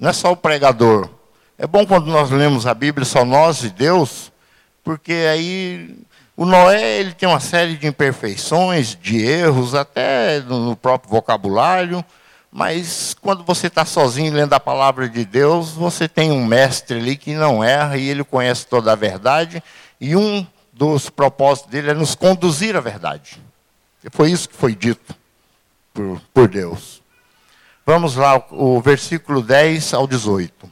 Não 0.00 0.08
é 0.08 0.12
só 0.14 0.32
o 0.32 0.36
pregador. 0.36 1.10
É 1.58 1.66
bom 1.66 1.84
quando 1.84 2.06
nós 2.06 2.30
lemos 2.30 2.66
a 2.66 2.72
Bíblia 2.72 3.04
só 3.04 3.22
nós 3.22 3.64
e 3.64 3.68
Deus, 3.68 4.32
porque 4.82 5.12
aí 5.30 5.94
o 6.34 6.46
Noé 6.46 6.98
ele 6.98 7.12
tem 7.12 7.28
uma 7.28 7.38
série 7.38 7.76
de 7.76 7.86
imperfeições, 7.86 8.96
de 8.98 9.22
erros, 9.22 9.74
até 9.74 10.40
no 10.40 10.74
próprio 10.74 11.10
vocabulário, 11.10 12.02
mas 12.52 13.16
quando 13.18 13.42
você 13.42 13.68
está 13.68 13.82
sozinho 13.86 14.34
lendo 14.34 14.52
a 14.52 14.60
palavra 14.60 15.08
de 15.08 15.24
Deus, 15.24 15.70
você 15.70 16.06
tem 16.06 16.30
um 16.30 16.44
mestre 16.44 16.98
ali 16.98 17.16
que 17.16 17.32
não 17.32 17.64
erra 17.64 17.96
e 17.96 18.06
ele 18.06 18.22
conhece 18.22 18.66
toda 18.66 18.92
a 18.92 18.94
verdade, 18.94 19.62
e 19.98 20.14
um 20.14 20.46
dos 20.70 21.08
propósitos 21.08 21.70
dele 21.70 21.92
é 21.92 21.94
nos 21.94 22.14
conduzir 22.14 22.76
à 22.76 22.80
verdade. 22.80 23.40
E 24.04 24.10
foi 24.10 24.30
isso 24.30 24.50
que 24.50 24.54
foi 24.54 24.74
dito 24.74 25.16
por, 25.94 26.20
por 26.34 26.46
Deus. 26.46 27.00
Vamos 27.86 28.16
lá, 28.16 28.44
o 28.50 28.82
versículo 28.82 29.40
10 29.40 29.94
ao 29.94 30.06
18. 30.06 30.70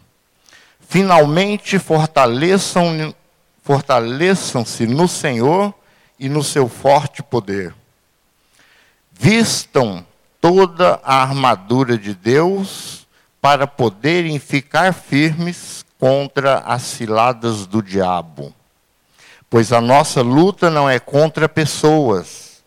Finalmente 0.87 1.79
fortaleçam 1.79 3.15
fortaleçam-se 3.63 4.87
no 4.87 5.09
Senhor 5.09 5.73
e 6.19 6.29
no 6.29 6.43
seu 6.43 6.69
forte 6.69 7.23
poder. 7.23 7.75
Vistam 9.13 10.05
toda 10.41 11.01
a 11.05 11.23
armadura 11.23 11.99
de 11.99 12.15
Deus 12.15 13.07
para 13.41 13.67
poderem 13.67 14.39
ficar 14.39 14.93
firmes 14.93 15.85
contra 15.99 16.59
as 16.59 16.83
ciladas 16.83 17.67
do 17.67 17.83
diabo. 17.83 18.55
Pois 19.49 19.73
a 19.73 19.81
nossa 19.81 20.23
luta 20.23 20.71
não 20.71 20.89
é 20.89 20.99
contra 20.99 21.49
pessoas, 21.49 22.63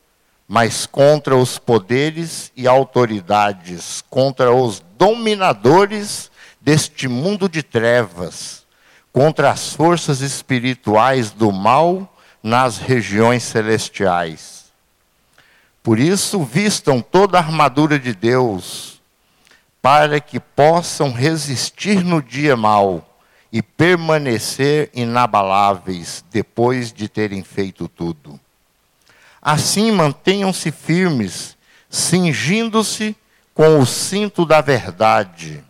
mas 0.48 0.86
contra 0.86 1.36
os 1.36 1.58
poderes 1.58 2.52
e 2.56 2.68
autoridades, 2.68 4.04
contra 4.10 4.54
os 4.54 4.84
dominadores 4.98 6.30
deste 6.62 7.08
mundo 7.08 7.48
de 7.48 7.64
trevas 7.64 8.64
contra 9.14 9.52
as 9.52 9.72
forças 9.72 10.22
espirituais 10.22 11.30
do 11.30 11.52
mal 11.52 12.12
nas 12.42 12.80
regiões 12.80 13.44
celestiais. 13.44 14.53
Por 15.84 16.00
isso, 16.00 16.44
vistam 16.44 17.02
toda 17.02 17.38
a 17.38 17.42
armadura 17.42 18.00
de 18.00 18.16
Deus, 18.16 19.02
para 19.82 20.20
que 20.20 20.40
possam 20.40 21.12
resistir 21.12 22.04
no 22.04 22.24
dia 22.24 22.56
mau 22.56 23.08
e 23.52 23.62
permanecer 23.62 24.90
inabaláveis 24.94 26.24
depois 26.32 26.92
de 26.92 27.08
terem 27.08 27.44
feito 27.44 27.88
tudo. 27.88 28.40
Assim, 29.42 29.92
mantenham-se 29.92 30.72
firmes, 30.72 31.58
cingindo-se 31.90 33.16
com 33.54 33.80
o 33.80 33.86
cinto 33.86 34.46
da 34.46 34.62
verdade 34.62 35.64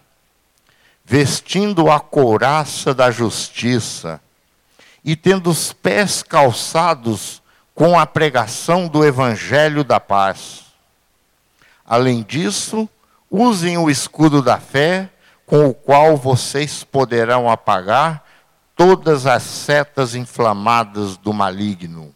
vestindo 1.05 1.91
a 1.91 1.99
couraça 1.99 2.93
da 2.93 3.11
justiça 3.11 4.21
e 5.03 5.15
tendo 5.15 5.49
os 5.49 5.73
pés 5.73 6.23
calçados 6.23 7.41
com 7.73 7.97
a 7.97 8.05
pregação 8.05 8.87
do 8.87 9.05
evangelho 9.05 9.83
da 9.83 9.99
paz. 9.99 10.65
Além 11.85 12.23
disso, 12.23 12.87
usem 13.29 13.77
o 13.77 13.89
escudo 13.89 14.41
da 14.41 14.59
fé, 14.59 15.09
com 15.45 15.67
o 15.67 15.73
qual 15.73 16.15
vocês 16.15 16.83
poderão 16.83 17.49
apagar 17.49 18.23
todas 18.75 19.25
as 19.25 19.43
setas 19.43 20.15
inflamadas 20.15 21.17
do 21.17 21.33
maligno. 21.33 22.13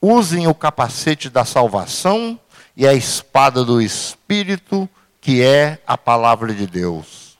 Usem 0.00 0.46
o 0.48 0.54
capacete 0.54 1.28
da 1.28 1.44
salvação 1.44 2.38
e 2.76 2.86
a 2.86 2.94
espada 2.94 3.64
do 3.64 3.80
Espírito, 3.80 4.88
que 5.20 5.42
é 5.42 5.78
a 5.86 5.98
palavra 5.98 6.54
de 6.54 6.66
Deus 6.66 7.30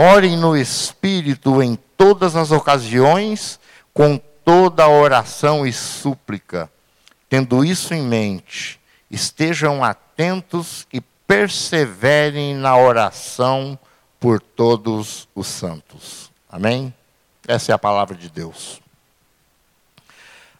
Orem 0.00 0.36
no 0.36 0.56
Espírito 0.56 1.60
em 1.60 1.76
todas 1.96 2.36
as 2.36 2.52
ocasiões, 2.52 3.58
com 3.92 4.20
toda 4.48 4.88
oração 4.88 5.66
e 5.66 5.72
súplica. 5.74 6.72
Tendo 7.28 7.62
isso 7.62 7.92
em 7.92 8.00
mente, 8.00 8.80
estejam 9.10 9.84
atentos 9.84 10.86
e 10.90 11.02
perseverem 11.02 12.54
na 12.54 12.74
oração 12.74 13.78
por 14.18 14.40
todos 14.40 15.28
os 15.34 15.46
santos. 15.46 16.30
Amém? 16.50 16.94
Essa 17.46 17.72
é 17.72 17.74
a 17.74 17.78
palavra 17.78 18.16
de 18.16 18.30
Deus. 18.30 18.80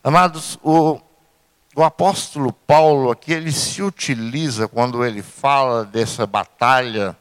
Amados, 0.04 0.58
o, 0.62 1.00
o 1.74 1.82
apóstolo 1.82 2.52
Paulo 2.52 3.10
aqui, 3.10 3.32
ele 3.32 3.50
se 3.50 3.82
utiliza 3.82 4.68
quando 4.68 5.02
ele 5.02 5.22
fala 5.22 5.82
dessa 5.82 6.26
batalha 6.26 7.16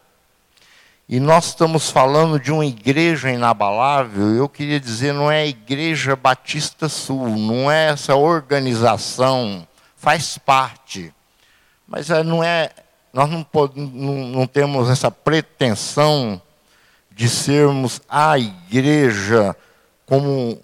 e 1.10 1.22
nós 1.22 1.48
estamos 1.48 1.90
falando 1.90 2.38
de 2.38 2.52
uma 2.52 2.66
igreja 2.66 3.32
inabalável, 3.32 4.36
eu 4.36 4.50
queria 4.50 4.78
dizer, 4.78 5.14
não 5.14 5.32
é 5.32 5.44
a 5.44 5.48
Igreja 5.48 6.18
Batista 6.18 6.90
Sul, 6.90 7.30
não 7.30 7.72
é 7.72 7.92
essa 7.92 8.14
organização, 8.16 9.66
faz 9.96 10.38
parte. 10.38 11.14
Mas 11.88 12.10
é, 12.10 12.22
não 12.24 12.44
é, 12.44 12.72
nós 13.14 13.30
não, 13.30 13.48
não, 13.74 14.14
não 14.28 14.48
temos 14.48 14.90
essa 14.90 15.10
pretensão 15.10 16.42
de 17.10 17.30
sermos 17.30 18.02
a 18.10 18.38
igreja 18.38 19.56
como 20.06 20.62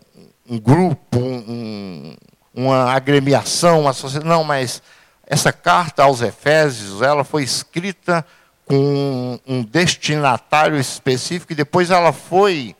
um 0.47 0.59
grupo, 0.59 1.19
um, 1.19 2.17
uma 2.53 2.91
agremiação, 2.91 3.79
uma 3.79 3.93
sociedade. 3.93 4.29
Não, 4.29 4.43
mas 4.43 4.83
essa 5.25 5.53
carta 5.53 6.03
aos 6.03 6.21
Efésios, 6.21 7.01
ela 7.01 7.23
foi 7.23 7.43
escrita 7.43 8.25
com 8.65 9.39
um 9.45 9.63
destinatário 9.63 10.79
específico, 10.79 11.51
e 11.53 11.55
depois 11.55 11.91
ela 11.91 12.13
foi, 12.13 12.75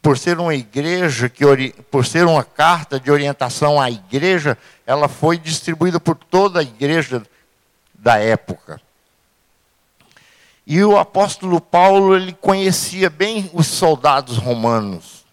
por 0.00 0.16
ser 0.16 0.38
uma 0.38 0.54
igreja, 0.54 1.28
que, 1.28 1.44
por 1.90 2.06
ser 2.06 2.26
uma 2.26 2.44
carta 2.44 2.98
de 2.98 3.10
orientação 3.10 3.80
à 3.80 3.90
igreja, 3.90 4.56
ela 4.86 5.08
foi 5.08 5.36
distribuída 5.36 5.98
por 5.98 6.16
toda 6.16 6.60
a 6.60 6.62
igreja 6.62 7.22
da 7.94 8.18
época. 8.18 8.80
E 10.66 10.82
o 10.84 10.96
apóstolo 10.96 11.60
Paulo, 11.60 12.14
ele 12.14 12.32
conhecia 12.32 13.10
bem 13.10 13.50
os 13.52 13.66
soldados 13.66 14.36
romanos. 14.36 15.24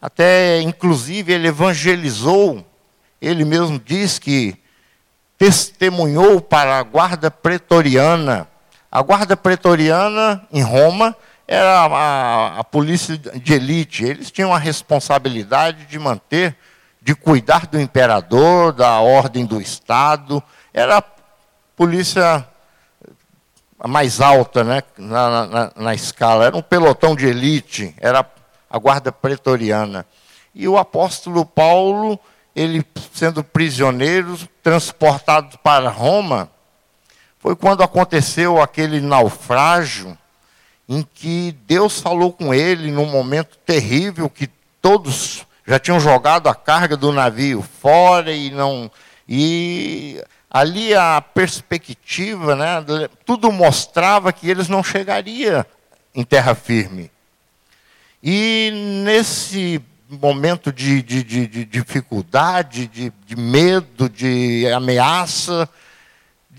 Até, 0.00 0.60
inclusive, 0.60 1.32
ele 1.32 1.48
evangelizou, 1.48 2.64
ele 3.20 3.44
mesmo 3.44 3.78
diz 3.78 4.18
que 4.18 4.58
testemunhou 5.38 6.38
para 6.38 6.78
a 6.78 6.82
guarda 6.82 7.30
pretoriana. 7.30 8.46
A 8.90 9.02
guarda 9.02 9.36
pretoriana, 9.36 10.44
em 10.52 10.62
Roma, 10.62 11.14
era 11.46 11.80
a, 11.80 12.58
a, 12.58 12.64
polícia 12.64 13.16
de 13.16 13.54
elite. 13.54 14.04
Eles 14.04 14.30
tinham 14.30 14.52
a 14.52 14.58
responsabilidade 14.58 15.86
de 15.86 15.98
manter, 15.98 16.56
de 17.00 17.14
cuidar 17.14 17.66
do 17.66 17.80
imperador, 17.80 18.72
da 18.72 18.98
ordem 19.00 19.46
do 19.46 19.60
Estado. 19.60 20.42
Era 20.74 20.98
a 20.98 21.04
polícia 21.76 22.44
mais 23.86 24.20
alta 24.20 24.64
né, 24.64 24.82
na, 24.98 25.46
na, 25.46 25.72
na 25.76 25.94
escala. 25.94 26.46
Era 26.46 26.56
um 26.56 26.62
pelotão 26.62 27.14
de 27.14 27.26
elite, 27.26 27.94
era 27.98 28.26
a 28.68 28.78
guarda 28.78 29.12
pretoriana. 29.12 30.04
E 30.52 30.66
o 30.66 30.76
apóstolo 30.76 31.46
Paulo, 31.46 32.18
ele 32.56 32.84
sendo 33.14 33.44
prisioneiro, 33.44 34.36
transportado 34.62 35.58
para 35.58 35.88
Roma, 35.88 36.50
foi 37.40 37.56
quando 37.56 37.82
aconteceu 37.82 38.60
aquele 38.60 39.00
naufrágio 39.00 40.16
em 40.86 41.02
que 41.02 41.56
Deus 41.66 41.98
falou 41.98 42.32
com 42.32 42.52
ele 42.52 42.90
num 42.90 43.06
momento 43.06 43.56
terrível 43.64 44.28
que 44.28 44.48
todos 44.80 45.46
já 45.66 45.78
tinham 45.78 45.98
jogado 45.98 46.48
a 46.48 46.54
carga 46.54 46.96
do 46.96 47.10
navio 47.12 47.62
fora 47.62 48.30
e 48.32 48.50
não 48.50 48.90
e 49.26 50.22
ali 50.50 50.92
a 50.94 51.20
perspectiva, 51.20 52.56
né, 52.56 52.84
tudo 53.24 53.52
mostrava 53.52 54.32
que 54.32 54.50
eles 54.50 54.68
não 54.68 54.82
chegariam 54.82 55.64
em 56.14 56.24
terra 56.24 56.54
firme. 56.56 57.10
E 58.22 59.02
nesse 59.04 59.80
momento 60.10 60.72
de, 60.72 61.00
de, 61.02 61.22
de, 61.22 61.46
de 61.46 61.64
dificuldade, 61.64 62.88
de, 62.88 63.12
de 63.24 63.36
medo, 63.36 64.08
de 64.08 64.66
ameaça, 64.74 65.68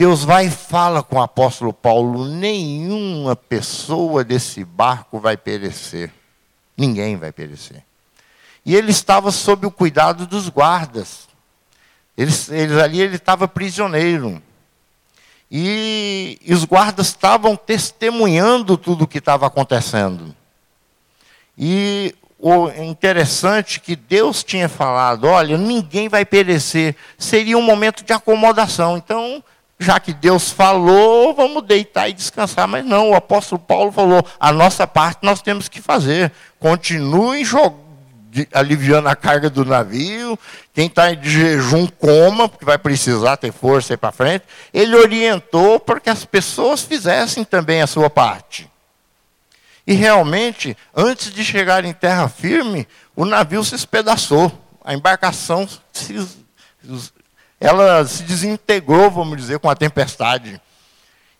Deus 0.02 0.24
vai 0.24 0.48
e 0.48 0.50
fala 0.50 1.04
com 1.04 1.18
o 1.18 1.22
apóstolo 1.22 1.72
Paulo: 1.72 2.26
nenhuma 2.26 3.36
pessoa 3.36 4.24
desse 4.24 4.66
barco 4.66 5.20
vai 5.20 5.38
perecer. 5.38 6.12
Ninguém 6.76 7.18
vai 7.18 7.32
perecer. 7.32 7.84
E 8.66 8.76
ele 8.76 8.90
estava 8.90 9.30
sob 9.32 9.68
o 9.68 9.72
cuidado 9.72 10.26
dos 10.26 10.50
guardas. 10.50 11.28
Eles, 12.18 12.50
eles 12.50 12.80
ali 12.80 13.00
ele 13.00 13.18
estava 13.18 13.48
prisioneiro. 13.48 14.42
E, 15.52 16.40
e 16.44 16.52
os 16.52 16.66
guardas 16.66 17.10
estavam 17.10 17.56
testemunhando 17.56 18.80
tudo 18.80 19.04
o 19.04 19.08
que 19.08 19.20
estava 19.20 19.46
acontecendo. 19.46 20.36
E 21.56 22.16
o 22.40 22.70
interessante 22.70 23.80
que 23.80 23.96
Deus 23.96 24.44
tinha 24.44 24.68
falado: 24.68 25.26
olha, 25.26 25.60
ninguém 25.60 26.10
vai 26.10 26.26
perecer. 26.26 26.96
Seria 27.20 27.56
um 27.56 27.62
momento 27.62 28.04
de 28.04 28.14
acomodação. 28.14 28.98
Então, 28.98 29.44
já 29.82 30.00
que 30.00 30.14
Deus 30.14 30.52
falou, 30.52 31.34
vamos 31.34 31.64
deitar 31.64 32.08
e 32.08 32.14
descansar. 32.14 32.68
Mas 32.68 32.86
não, 32.86 33.10
o 33.10 33.16
apóstolo 33.16 33.60
Paulo 33.60 33.92
falou: 33.92 34.24
a 34.40 34.52
nossa 34.52 34.86
parte 34.86 35.20
nós 35.24 35.42
temos 35.42 35.68
que 35.68 35.82
fazer. 35.82 36.32
Continue 36.60 37.44
jogando 37.44 37.92
aliviando 38.54 39.10
a 39.10 39.16
carga 39.16 39.50
do 39.50 39.66
navio, 39.66 40.40
quem 40.74 40.88
está 40.88 41.14
de 41.14 41.30
jejum 41.30 41.86
coma, 41.86 42.48
porque 42.48 42.64
vai 42.64 42.78
precisar 42.78 43.36
ter 43.36 43.52
força 43.52 43.92
aí 43.92 43.98
para 43.98 44.12
frente. 44.12 44.46
Ele 44.74 44.96
orientou 44.96 45.80
para 45.80 46.00
que 46.00 46.10
as 46.10 46.24
pessoas 46.24 46.82
fizessem 46.82 47.44
também 47.44 47.82
a 47.82 47.88
sua 47.88 48.10
parte. 48.10 48.72
E 49.86 49.94
realmente, 49.94 50.78
antes 50.96 51.34
de 51.34 51.44
chegar 51.44 51.84
em 51.84 51.92
terra 51.92 52.30
firme, 52.30 52.88
o 53.16 53.26
navio 53.26 53.64
se 53.66 53.76
espedaçou. 53.76 54.50
A 54.84 54.94
embarcação 54.94 55.68
se, 55.92 56.16
ela 57.62 58.04
se 58.08 58.24
desintegrou, 58.24 59.12
vamos 59.12 59.38
dizer, 59.38 59.60
com 59.60 59.70
a 59.70 59.76
tempestade. 59.76 60.60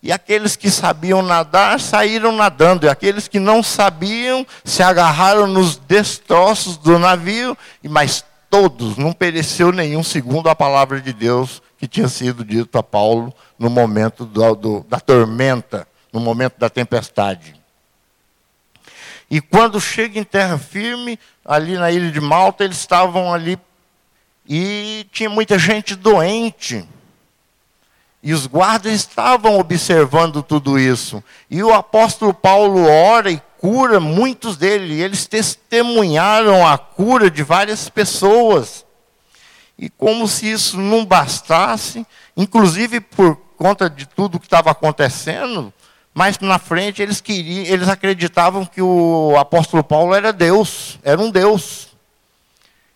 E 0.00 0.12
aqueles 0.12 0.54
que 0.54 0.70
sabiam 0.70 1.20
nadar 1.20 1.80
saíram 1.80 2.30
nadando, 2.30 2.86
e 2.86 2.88
aqueles 2.88 3.26
que 3.26 3.40
não 3.40 3.60
sabiam 3.60 4.46
se 4.64 4.84
agarraram 4.84 5.48
nos 5.48 5.76
destroços 5.76 6.76
do 6.76 6.96
navio, 6.96 7.58
mas 7.88 8.24
todos, 8.48 8.96
não 8.96 9.12
pereceu 9.12 9.72
nenhum, 9.72 10.02
segundo 10.02 10.48
a 10.48 10.54
palavra 10.54 11.00
de 11.00 11.12
Deus 11.12 11.60
que 11.76 11.88
tinha 11.88 12.08
sido 12.08 12.44
dito 12.44 12.78
a 12.78 12.82
Paulo 12.82 13.34
no 13.58 13.68
momento 13.68 14.24
do, 14.24 14.54
do, 14.54 14.86
da 14.88 15.00
tormenta, 15.00 15.88
no 16.12 16.20
momento 16.20 16.54
da 16.56 16.70
tempestade. 16.70 17.56
E 19.28 19.40
quando 19.40 19.80
chega 19.80 20.20
em 20.20 20.24
terra 20.24 20.56
firme, 20.58 21.18
ali 21.44 21.76
na 21.76 21.90
ilha 21.90 22.12
de 22.12 22.20
Malta, 22.20 22.62
eles 22.62 22.76
estavam 22.76 23.34
ali 23.34 23.58
e 24.54 25.06
tinha 25.10 25.30
muita 25.30 25.58
gente 25.58 25.96
doente. 25.96 26.86
E 28.22 28.34
os 28.34 28.46
guardas 28.46 28.92
estavam 28.92 29.58
observando 29.58 30.42
tudo 30.42 30.78
isso. 30.78 31.24
E 31.50 31.62
o 31.62 31.72
apóstolo 31.72 32.34
Paulo 32.34 32.86
ora 32.86 33.30
e 33.30 33.40
cura 33.58 33.98
muitos 33.98 34.58
deles. 34.58 34.90
E 34.90 35.00
eles 35.00 35.26
testemunharam 35.26 36.66
a 36.66 36.76
cura 36.76 37.30
de 37.30 37.42
várias 37.42 37.88
pessoas. 37.88 38.84
E 39.78 39.88
como 39.88 40.28
se 40.28 40.52
isso 40.52 40.78
não 40.78 41.06
bastasse, 41.06 42.06
inclusive 42.36 43.00
por 43.00 43.36
conta 43.56 43.88
de 43.88 44.04
tudo 44.04 44.38
que 44.38 44.46
estava 44.46 44.70
acontecendo, 44.70 45.72
mas 46.12 46.38
na 46.40 46.58
frente 46.58 47.00
eles 47.00 47.22
queriam, 47.22 47.64
eles 47.64 47.88
acreditavam 47.88 48.66
que 48.66 48.82
o 48.82 49.34
apóstolo 49.38 49.82
Paulo 49.82 50.14
era 50.14 50.30
Deus, 50.30 50.98
era 51.02 51.18
um 51.18 51.30
Deus. 51.30 51.91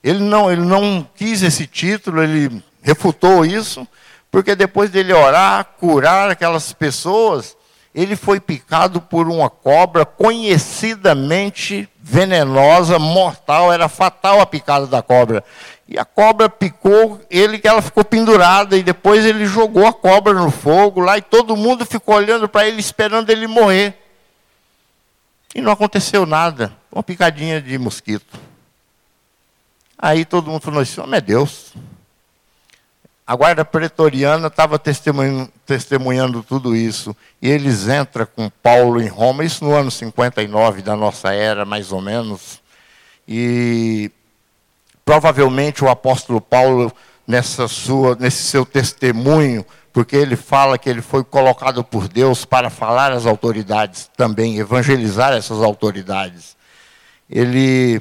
Ele 0.07 0.21
não, 0.21 0.49
ele 0.49 0.63
não 0.63 1.05
quis 1.17 1.43
esse 1.43 1.67
título, 1.67 2.23
ele 2.23 2.63
refutou 2.81 3.45
isso, 3.45 3.85
porque 4.31 4.55
depois 4.55 4.89
dele 4.89 5.13
orar, 5.13 5.65
curar 5.81 6.31
aquelas 6.31 6.73
pessoas, 6.73 7.57
ele 7.93 8.15
foi 8.15 8.39
picado 8.39 9.01
por 9.01 9.29
uma 9.29 9.51
cobra 9.51 10.07
conhecidamente 10.07 11.89
venenosa, 12.01 13.01
mortal, 13.01 13.73
era 13.73 13.89
fatal 13.89 14.41
a 14.41 14.47
picada 14.47 14.87
da 14.87 15.03
cobra. 15.03 15.43
E 15.89 15.99
a 15.99 16.05
cobra 16.05 16.49
picou 16.49 17.21
ele 17.29 17.59
que 17.59 17.67
ela 17.67 17.83
ficou 17.83 18.05
pendurada 18.05 18.77
e 18.77 18.85
depois 18.85 19.27
ele 19.27 19.45
jogou 19.45 19.89
a 19.89 19.93
cobra 19.93 20.35
no 20.35 20.53
fogo 20.53 21.01
lá 21.01 21.19
e 21.19 21.23
todo 21.23 21.57
mundo 21.57 21.85
ficou 21.85 22.15
olhando 22.15 22.49
para 22.49 22.69
ele 22.69 22.79
esperando 22.79 23.29
ele 23.31 23.49
morrer. 23.49 24.01
E 25.53 25.61
não 25.61 25.73
aconteceu 25.73 26.25
nada, 26.25 26.73
uma 26.93 27.03
picadinha 27.03 27.61
de 27.61 27.77
mosquito. 27.77 28.39
Aí 29.99 30.25
todo 30.25 30.51
mundo 30.51 30.63
falou: 30.63 30.83
"Esse 30.83 31.01
homem 31.01 31.19
é 31.19 31.21
Deus". 31.21 31.73
A 33.27 33.35
guarda 33.35 33.65
pretoriana 33.65 34.47
estava 34.47 34.79
testemunhando, 34.79 35.51
testemunhando 35.67 36.45
tudo 36.45 36.77
isso. 36.77 37.17
E 37.43 37.51
eles 37.51 37.89
entram 37.89 38.25
com 38.25 38.49
Paulo 38.49 39.03
em 39.03 39.09
Roma, 39.09 39.45
isso 39.45 39.65
no 39.65 39.75
ano 39.75 39.91
59 39.91 40.81
da 40.81 40.95
nossa 40.95 41.33
era, 41.33 41.65
mais 41.65 41.91
ou 41.91 42.01
menos. 42.01 42.61
E 43.27 44.13
provavelmente 45.05 45.83
o 45.83 45.89
apóstolo 45.89 46.41
Paulo, 46.41 46.93
nessa 47.27 47.67
sua, 47.67 48.15
nesse 48.15 48.45
seu 48.45 48.65
testemunho, 48.65 49.67
porque 49.93 50.15
ele 50.15 50.37
fala 50.37 50.79
que 50.79 50.89
ele 50.89 51.03
foi 51.03 51.25
colocado 51.25 51.83
por 51.83 52.07
Deus 52.07 52.45
para 52.45 52.71
falar 52.71 53.11
às 53.11 53.27
autoridades 53.27 54.09
também, 54.17 54.59
evangelizar 54.59 55.33
essas 55.33 55.63
autoridades. 55.63 56.57
Ele 57.29 58.01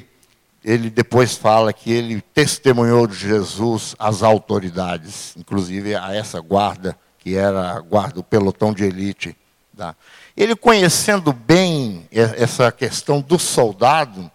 ele 0.66 0.90
depois 0.90 1.36
fala 1.36 1.72
que 1.72 1.92
ele 1.92 2.20
testemunhou 2.20 3.06
de 3.06 3.14
Jesus 3.14 3.94
às 4.00 4.24
autoridades, 4.24 5.32
inclusive 5.36 5.94
a 5.94 6.12
essa 6.12 6.40
guarda, 6.40 6.98
que 7.20 7.36
era 7.36 7.70
a 7.70 7.80
guarda, 7.80 8.18
o 8.18 8.24
pelotão 8.24 8.72
de 8.72 8.82
elite. 8.82 9.36
Tá? 9.76 9.94
Ele 10.36 10.56
conhecendo 10.56 11.32
bem 11.32 12.08
essa 12.10 12.72
questão 12.72 13.20
do 13.20 13.38
soldado, 13.38 14.28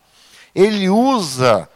ele 0.56 0.88
usa 0.88 1.68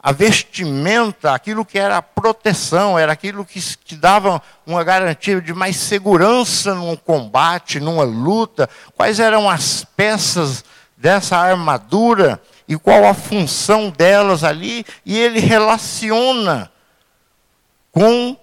a 0.00 0.12
vestimenta, 0.12 1.34
aquilo 1.34 1.64
que 1.64 1.76
era 1.76 1.96
a 1.96 2.02
proteção, 2.02 2.96
era 2.96 3.10
aquilo 3.10 3.44
que, 3.44 3.60
que 3.78 3.96
dava 3.96 4.40
uma 4.64 4.84
garantia 4.84 5.40
de 5.40 5.52
mais 5.52 5.74
segurança 5.78 6.76
num 6.76 6.94
combate, 6.94 7.80
numa 7.80 8.04
luta. 8.04 8.70
Quais 8.94 9.18
eram 9.18 9.50
as 9.50 9.84
peças 9.96 10.64
dessa 10.96 11.36
armadura 11.36 12.40
e 12.68 12.76
qual 12.76 13.04
a 13.04 13.14
função 13.14 13.90
delas 13.90 14.42
ali, 14.42 14.84
e 15.04 15.18
ele 15.18 15.40
relaciona 15.40 16.70
com 17.92 18.36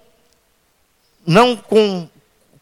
não 1.26 1.56
com, 1.56 2.08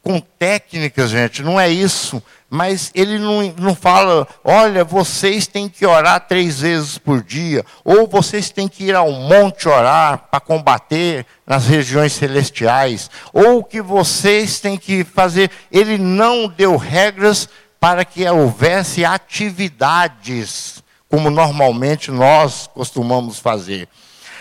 com 0.03 0.21
técnicas, 0.21 1.11
gente, 1.11 1.43
não 1.43 1.59
é 1.61 1.69
isso. 1.69 2.23
Mas 2.55 2.91
ele 2.95 3.19
não, 3.19 3.43
não 3.57 3.75
fala, 3.75 4.29
olha, 4.45 4.85
vocês 4.85 5.47
têm 5.47 5.71
que 5.71 5.87
orar 5.87 6.21
três 6.29 6.61
vezes 6.61 6.99
por 6.99 7.23
dia, 7.23 7.65
ou 7.83 8.07
vocês 8.07 8.51
têm 8.51 8.69
que 8.69 8.85
ir 8.85 8.95
ao 8.95 9.11
monte 9.11 9.67
orar 9.67 10.29
para 10.31 10.39
combater 10.39 11.25
nas 11.47 11.67
regiões 11.67 12.13
celestiais, 12.13 13.11
ou 13.33 13.65
que 13.65 13.81
vocês 13.81 14.61
têm 14.61 14.77
que 14.77 15.03
fazer. 15.03 15.51
Ele 15.71 15.97
não 15.97 16.47
deu 16.47 16.77
regras 16.77 17.49
para 17.81 18.05
que 18.05 18.29
houvesse 18.29 19.03
atividades, 19.03 20.82
como 21.13 21.29
normalmente 21.29 22.11
nós 22.11 22.71
costumamos 22.73 23.39
fazer. 23.39 23.87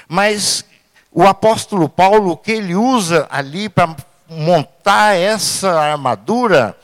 Mas 0.08 0.64
o 1.12 1.28
apóstolo 1.28 1.90
Paulo, 1.90 2.32
o 2.32 2.38
que 2.38 2.54
ele 2.54 2.76
usa 2.76 3.28
ali 3.30 3.68
para 3.68 3.94
montar 4.30 5.18
essa 5.18 5.70
armadura 5.70 6.78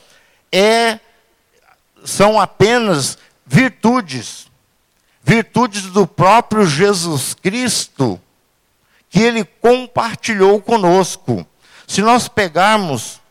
é 0.51 0.99
são 2.03 2.37
apenas 2.37 3.17
virtudes, 3.45 4.47
virtudes 5.23 5.83
do 5.83 6.05
próprio 6.05 6.65
Jesus 6.65 7.33
Cristo 7.33 8.19
que 9.09 9.21
ele 9.21 9.45
compartilhou 9.45 10.61
conosco. 10.61 11.47
Se 11.87 12.01
nós 12.01 12.27
pegarmos 12.27 13.21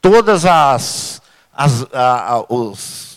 todas 0.00 0.46
as, 0.46 1.20
as 1.52 1.82
a, 1.92 2.32
a, 2.32 2.40
os 2.48 3.07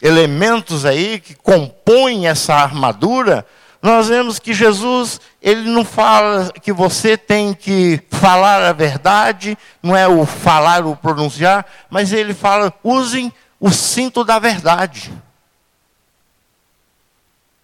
elementos 0.00 0.84
aí 0.84 1.18
que 1.20 1.34
compõem 1.34 2.28
essa 2.28 2.54
armadura, 2.54 3.46
nós 3.80 4.08
vemos 4.08 4.38
que 4.38 4.52
Jesus, 4.52 5.20
ele 5.40 5.70
não 5.70 5.84
fala 5.84 6.52
que 6.62 6.72
você 6.72 7.16
tem 7.16 7.54
que 7.54 8.02
falar 8.10 8.62
a 8.62 8.72
verdade, 8.72 9.56
não 9.82 9.96
é 9.96 10.08
o 10.08 10.26
falar, 10.26 10.84
o 10.84 10.96
pronunciar, 10.96 11.64
mas 11.88 12.12
ele 12.12 12.34
fala, 12.34 12.72
usem 12.82 13.32
o 13.60 13.70
cinto 13.70 14.24
da 14.24 14.38
verdade. 14.38 15.12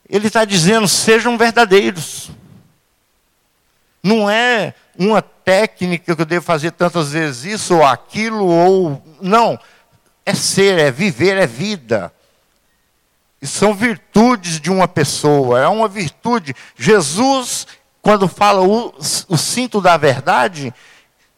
Ele 0.09 0.29
está 0.29 0.45
dizendo, 0.45 0.87
sejam 0.87 1.37
verdadeiros. 1.37 2.31
Não 4.01 4.31
é 4.31 4.75
uma 4.97 5.21
técnica 5.21 6.15
que 6.15 6.23
eu 6.23 6.27
devo 6.27 6.45
fazer 6.45 6.71
tantas 6.73 7.11
vezes 7.11 7.45
isso 7.55 7.77
ou 7.77 7.85
aquilo, 7.85 8.47
ou. 8.47 9.03
Não. 9.21 9.59
É 10.27 10.35
ser, 10.35 10.79
é 10.79 10.91
viver, 10.91 11.37
é 11.37 11.47
vida. 11.47 12.14
E 13.45 13.47
são 13.47 13.75
virtudes 13.75 14.59
de 14.59 14.71
uma 14.71 14.89
pessoa, 14.89 15.61
é 15.61 15.69
uma 15.69 15.87
virtude. 15.87 16.57
Jesus, 16.75 17.67
quando 18.01 18.27
fala 18.27 18.63
o, 18.63 18.95
o 19.29 19.37
cinto 19.37 19.83
da 19.83 19.99
verdade, 19.99 20.73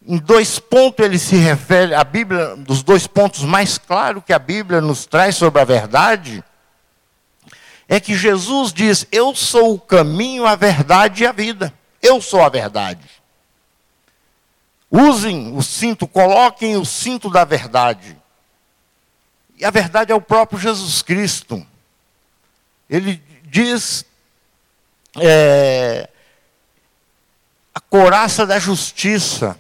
em 0.06 0.16
dois 0.16 0.60
pontos 0.60 1.04
ele 1.04 1.18
se 1.18 1.34
refere, 1.34 1.96
a 1.96 2.04
Bíblia, 2.04 2.54
dos 2.54 2.84
dois 2.84 3.08
pontos 3.08 3.42
mais 3.42 3.76
claros 3.76 4.22
que 4.24 4.32
a 4.32 4.38
Bíblia 4.38 4.80
nos 4.80 5.04
traz 5.04 5.34
sobre 5.34 5.60
a 5.60 5.64
verdade, 5.64 6.44
é 7.88 7.98
que 7.98 8.14
Jesus 8.14 8.72
diz: 8.72 9.04
Eu 9.10 9.34
sou 9.34 9.74
o 9.74 9.80
caminho, 9.80 10.46
a 10.46 10.54
verdade 10.54 11.24
e 11.24 11.26
a 11.26 11.32
vida. 11.32 11.74
Eu 12.00 12.22
sou 12.22 12.40
a 12.40 12.48
verdade. 12.48 13.02
Usem 14.88 15.56
o 15.56 15.60
cinto, 15.60 16.06
coloquem 16.06 16.76
o 16.76 16.84
cinto 16.84 17.28
da 17.28 17.44
verdade. 17.44 18.16
E 19.58 19.64
a 19.64 19.72
verdade 19.72 20.12
é 20.12 20.14
o 20.14 20.20
próprio 20.20 20.60
Jesus 20.60 21.02
Cristo. 21.02 21.66
Ele 22.88 23.22
diz 23.44 24.04
é, 25.20 26.08
a 27.74 27.80
coraça 27.80 28.46
da 28.46 28.58
justiça. 28.58 29.58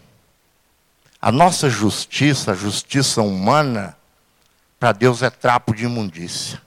A 1.20 1.32
nossa 1.32 1.68
justiça, 1.68 2.52
a 2.52 2.54
justiça 2.54 3.20
humana, 3.22 3.96
para 4.78 4.92
Deus 4.92 5.22
é 5.22 5.30
trapo 5.30 5.74
de 5.74 5.84
imundícia. 5.84 6.60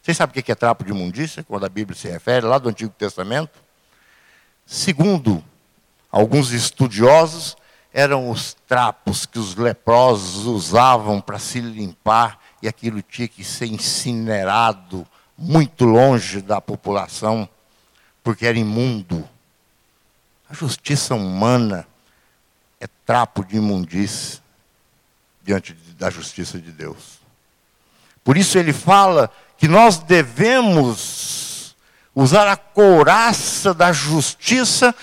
Vocês 0.00 0.16
sabem 0.16 0.38
o 0.38 0.42
que 0.42 0.52
é 0.52 0.54
trapo 0.54 0.84
de 0.84 0.90
imundícia, 0.90 1.42
quando 1.42 1.66
a 1.66 1.68
Bíblia 1.68 1.98
se 1.98 2.08
refere, 2.08 2.46
lá 2.46 2.58
do 2.58 2.68
Antigo 2.68 2.92
Testamento? 2.96 3.58
Segundo 4.64 5.44
alguns 6.10 6.52
estudiosos, 6.52 7.56
eram 7.92 8.30
os 8.30 8.54
trapos 8.66 9.26
que 9.26 9.38
os 9.38 9.56
leprosos 9.56 10.46
usavam 10.46 11.20
para 11.20 11.38
se 11.38 11.60
limpar, 11.60 12.38
e 12.62 12.68
aquilo 12.68 13.02
tinha 13.02 13.28
que 13.28 13.44
ser 13.44 13.66
incinerado 13.66 15.06
muito 15.36 15.84
longe 15.84 16.40
da 16.40 16.60
população, 16.60 17.48
porque 18.22 18.46
era 18.46 18.58
imundo. 18.58 19.28
A 20.48 20.54
justiça 20.54 21.14
humana 21.14 21.86
é 22.80 22.86
trapo 23.04 23.44
de 23.44 23.56
imundície 23.56 24.40
diante 25.42 25.74
da 25.98 26.10
justiça 26.10 26.58
de 26.58 26.70
Deus. 26.70 27.18
Por 28.22 28.36
isso 28.36 28.58
ele 28.58 28.72
fala 28.72 29.30
que 29.58 29.68
nós 29.68 29.98
devemos 29.98 31.76
usar 32.14 32.48
a 32.48 32.56
couraça 32.56 33.74
da 33.74 33.92
justiça, 33.92 34.94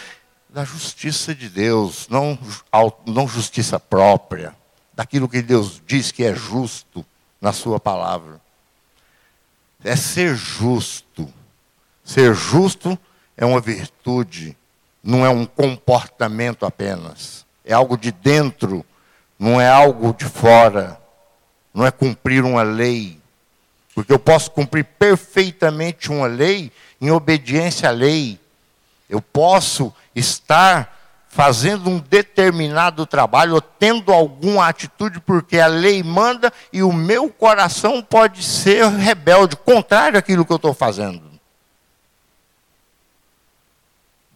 da 0.50 0.64
justiça 0.64 1.36
de 1.36 1.50
Deus, 1.50 2.08
não, 2.10 2.38
não 3.06 3.28
justiça 3.28 3.80
própria, 3.80 4.56
daquilo 4.94 5.30
que 5.30 5.42
Deus 5.42 5.82
diz 5.86 6.12
que 6.12 6.24
é 6.24 6.34
justo 6.34 7.06
na 7.40 7.54
sua 7.54 7.80
palavra 7.80 8.42
é 9.84 9.96
ser 9.96 10.36
justo. 10.36 11.32
Ser 12.04 12.34
justo 12.34 12.98
é 13.38 13.46
uma 13.46 13.60
virtude, 13.60 14.58
não 15.04 15.26
é 15.26 15.30
um 15.30 15.46
comportamento 15.46 16.66
apenas. 16.66 17.46
É 17.64 17.74
algo 17.74 17.98
de 17.98 18.12
dentro, 18.12 18.86
não 19.40 19.60
é 19.60 19.68
algo 19.68 20.14
de 20.14 20.26
fora. 20.26 21.00
Não 21.74 21.86
é 21.86 21.92
cumprir 21.92 22.44
uma 22.44 22.64
lei. 22.64 23.20
Porque 23.96 24.12
eu 24.12 24.20
posso 24.20 24.52
cumprir 24.52 24.84
perfeitamente 24.84 26.12
uma 26.12 26.28
lei 26.28 26.72
em 27.00 27.12
obediência 27.12 27.90
à 27.90 27.92
lei. 27.92 28.40
Eu 29.10 29.22
posso 29.22 29.94
estar 30.16 31.01
fazendo 31.32 31.90
um 31.90 31.98
determinado 31.98 33.06
trabalho, 33.06 33.56
ou 33.56 33.62
tendo 33.62 34.12
alguma 34.12 34.68
atitude, 34.68 35.22
porque 35.22 35.58
a 35.60 35.68
lei 35.68 36.04
manda 36.04 36.52
e 36.74 36.84
o 36.84 36.92
meu 36.92 37.30
coração 37.30 38.02
pode 38.02 38.44
ser 38.44 38.86
rebelde, 38.88 39.56
contrário 39.56 40.20
àquilo 40.20 40.46
que 40.46 40.52
eu 40.52 40.58
estou 40.58 40.74
fazendo. 40.74 41.32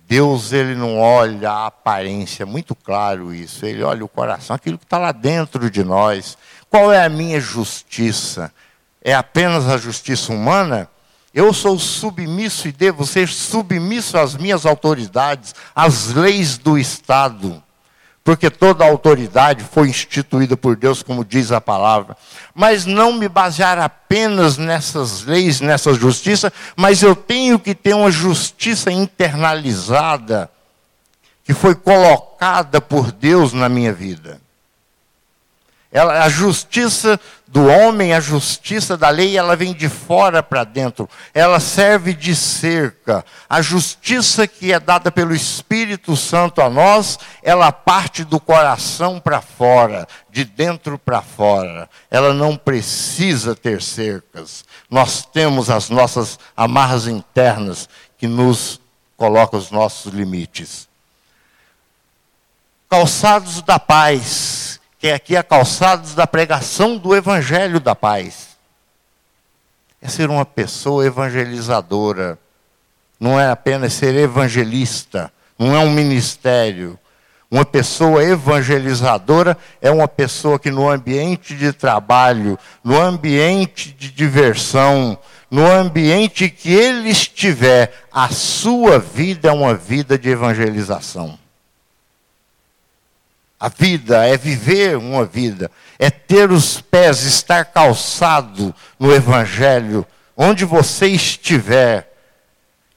Deus 0.07 0.53
ele 0.53 0.73
não 0.73 0.97
olha 0.97 1.51
a 1.51 1.65
aparência, 1.65 2.43
é 2.43 2.45
muito 2.45 2.73
claro 2.73 3.33
isso. 3.33 3.65
Ele 3.65 3.83
olha 3.83 4.05
o 4.05 4.07
coração, 4.07 4.55
aquilo 4.55 4.77
que 4.77 4.85
está 4.85 4.97
lá 4.97 5.11
dentro 5.11 5.69
de 5.69 5.83
nós. 5.83 6.37
Qual 6.69 6.93
é 6.93 7.03
a 7.03 7.09
minha 7.09 7.41
justiça? 7.41 8.53
É 9.01 9.13
apenas 9.13 9.67
a 9.67 9.77
justiça 9.77 10.31
humana? 10.31 10.87
Eu 11.35 11.51
sou 11.53 11.77
submisso 11.77 12.69
e 12.69 12.71
devo 12.71 13.05
ser 13.05 13.27
submisso 13.27 14.17
às 14.17 14.37
minhas 14.37 14.65
autoridades, 14.65 15.53
às 15.75 16.13
leis 16.13 16.57
do 16.57 16.77
Estado. 16.77 17.61
Porque 18.23 18.49
toda 18.49 18.85
autoridade 18.85 19.61
foi 19.61 19.89
instituída 19.89 20.55
por 20.55 20.77
Deus, 20.77 21.03
como 21.03 21.25
diz 21.25 21.51
a 21.51 21.59
palavra. 21.59 22.15
Mas 22.53 22.85
não 22.85 23.11
me 23.11 23.27
basear 23.27 23.77
apenas 23.77 24.57
nessas 24.57 25.23
leis, 25.23 25.59
nessa 25.59 25.93
justiça, 25.93 26.53
mas 26.73 27.03
eu 27.03 27.13
tenho 27.13 27.59
que 27.59 27.75
ter 27.75 27.93
uma 27.93 28.09
justiça 28.09 28.89
internalizada, 28.89 30.49
que 31.43 31.53
foi 31.53 31.75
colocada 31.75 32.79
por 32.79 33.11
Deus 33.11 33.51
na 33.51 33.67
minha 33.67 33.91
vida. 33.91 34.39
Ela, 35.91 36.23
a 36.23 36.29
justiça 36.29 37.19
do 37.47 37.67
homem, 37.67 38.11
a 38.11 38.19
justiça 38.19 38.97
da 38.97 39.09
lei, 39.09 39.37
ela 39.37 39.55
vem 39.55 39.73
de 39.73 39.87
fora 39.87 40.41
para 40.41 40.63
dentro. 40.63 41.07
Ela 41.33 41.59
serve 41.59 42.13
de 42.13 42.35
cerca. 42.35 43.23
A 43.47 43.61
justiça 43.61 44.47
que 44.47 44.73
é 44.73 44.79
dada 44.79 45.11
pelo 45.11 45.33
Espírito 45.33 46.17
Santo 46.17 46.61
a 46.61 46.69
nós, 46.69 47.19
ela 47.43 47.71
parte 47.71 48.23
do 48.23 48.39
coração 48.39 49.19
para 49.19 49.41
fora, 49.41 50.07
de 50.29 50.43
dentro 50.43 50.97
para 50.97 51.21
fora. 51.21 51.87
Ela 52.09 52.33
não 52.33 52.57
precisa 52.57 53.55
ter 53.55 53.81
cercas. 53.81 54.65
Nós 54.89 55.23
temos 55.23 55.69
as 55.69 55.89
nossas 55.89 56.39
amarras 56.57 57.07
internas 57.07 57.87
que 58.17 58.27
nos 58.27 58.81
colocam 59.15 59.59
os 59.59 59.69
nossos 59.69 60.11
limites. 60.11 60.89
Calçados 62.89 63.61
da 63.61 63.77
paz 63.79 64.79
é 65.07 65.13
aqui 65.13 65.35
a 65.35 65.43
calçados 65.43 66.15
da 66.15 66.25
pregação 66.25 66.97
do 66.97 67.15
Evangelho 67.15 67.79
da 67.79 67.95
Paz. 67.95 68.55
É 70.01 70.07
ser 70.07 70.29
uma 70.29 70.45
pessoa 70.45 71.05
evangelizadora. 71.05 72.37
Não 73.19 73.39
é 73.39 73.49
apenas 73.49 73.93
ser 73.93 74.15
evangelista. 74.15 75.31
Não 75.57 75.75
é 75.75 75.79
um 75.79 75.91
ministério. 75.91 76.99
Uma 77.49 77.63
pessoa 77.63 78.23
evangelizadora 78.23 79.57
é 79.81 79.89
uma 79.89 80.07
pessoa 80.07 80.59
que 80.59 80.71
no 80.71 80.89
ambiente 80.89 81.55
de 81.55 81.71
trabalho, 81.71 82.57
no 82.83 82.99
ambiente 82.99 83.91
de 83.91 84.11
diversão, 84.11 85.17
no 85.49 85.65
ambiente 85.65 86.49
que 86.49 86.73
ele 86.73 87.09
estiver, 87.09 87.93
a 88.11 88.29
sua 88.29 88.99
vida 88.99 89.49
é 89.49 89.51
uma 89.51 89.73
vida 89.73 90.17
de 90.17 90.29
evangelização. 90.29 91.37
A 93.59 93.69
vida 93.69 94.25
é 94.25 94.37
viver 94.37 94.97
uma 94.97 95.25
vida, 95.25 95.71
é 95.97 96.09
ter 96.09 96.51
os 96.51 96.81
pés, 96.81 97.23
estar 97.23 97.65
calçado 97.65 98.75
no 98.99 99.13
Evangelho, 99.13 100.05
onde 100.35 100.65
você 100.65 101.07
estiver. 101.07 102.11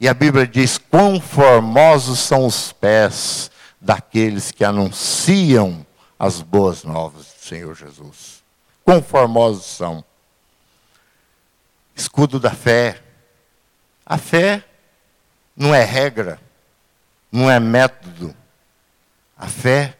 E 0.01 0.09
a 0.09 0.15
Bíblia 0.15 0.47
diz: 0.47 0.77
quão 0.77 1.21
formosos 1.21 2.19
são 2.19 2.45
os 2.45 2.73
pés 2.73 3.51
daqueles 3.81 4.51
que 4.51 4.65
anunciam 4.65 5.87
as 6.19 6.43
boas 6.43 6.83
novas 6.83 7.27
do 7.27 7.47
Senhor 7.47 7.75
Jesus. 7.75 8.43
Quão 8.85 9.03
formosos 9.03 9.65
são. 9.65 10.05
Escudo 11.95 12.41
da 12.41 12.51
fé. 12.51 13.01
A 14.05 14.19
fé 14.19 14.65
não 15.57 15.75
é 15.75 15.85
regra, 15.85 16.41
não 17.31 17.51
é 17.51 17.61
método. 17.61 18.35
A 19.37 19.47
fé 19.47 19.98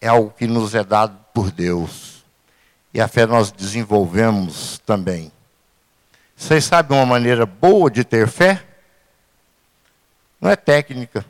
é 0.00 0.08
algo 0.08 0.30
que 0.30 0.46
nos 0.46 0.74
é 0.74 0.84
dado 0.84 1.18
por 1.32 1.50
Deus. 1.50 2.24
E 2.92 3.00
a 3.00 3.08
fé 3.08 3.26
nós 3.26 3.50
desenvolvemos 3.50 4.78
também. 4.86 5.30
Vocês 6.36 6.64
sabem 6.64 6.96
uma 6.96 7.06
maneira 7.06 7.44
boa 7.44 7.90
de 7.90 8.04
ter 8.04 8.28
fé? 8.28 8.64
Não 10.40 10.48
é 10.50 10.56
técnica. 10.56 11.24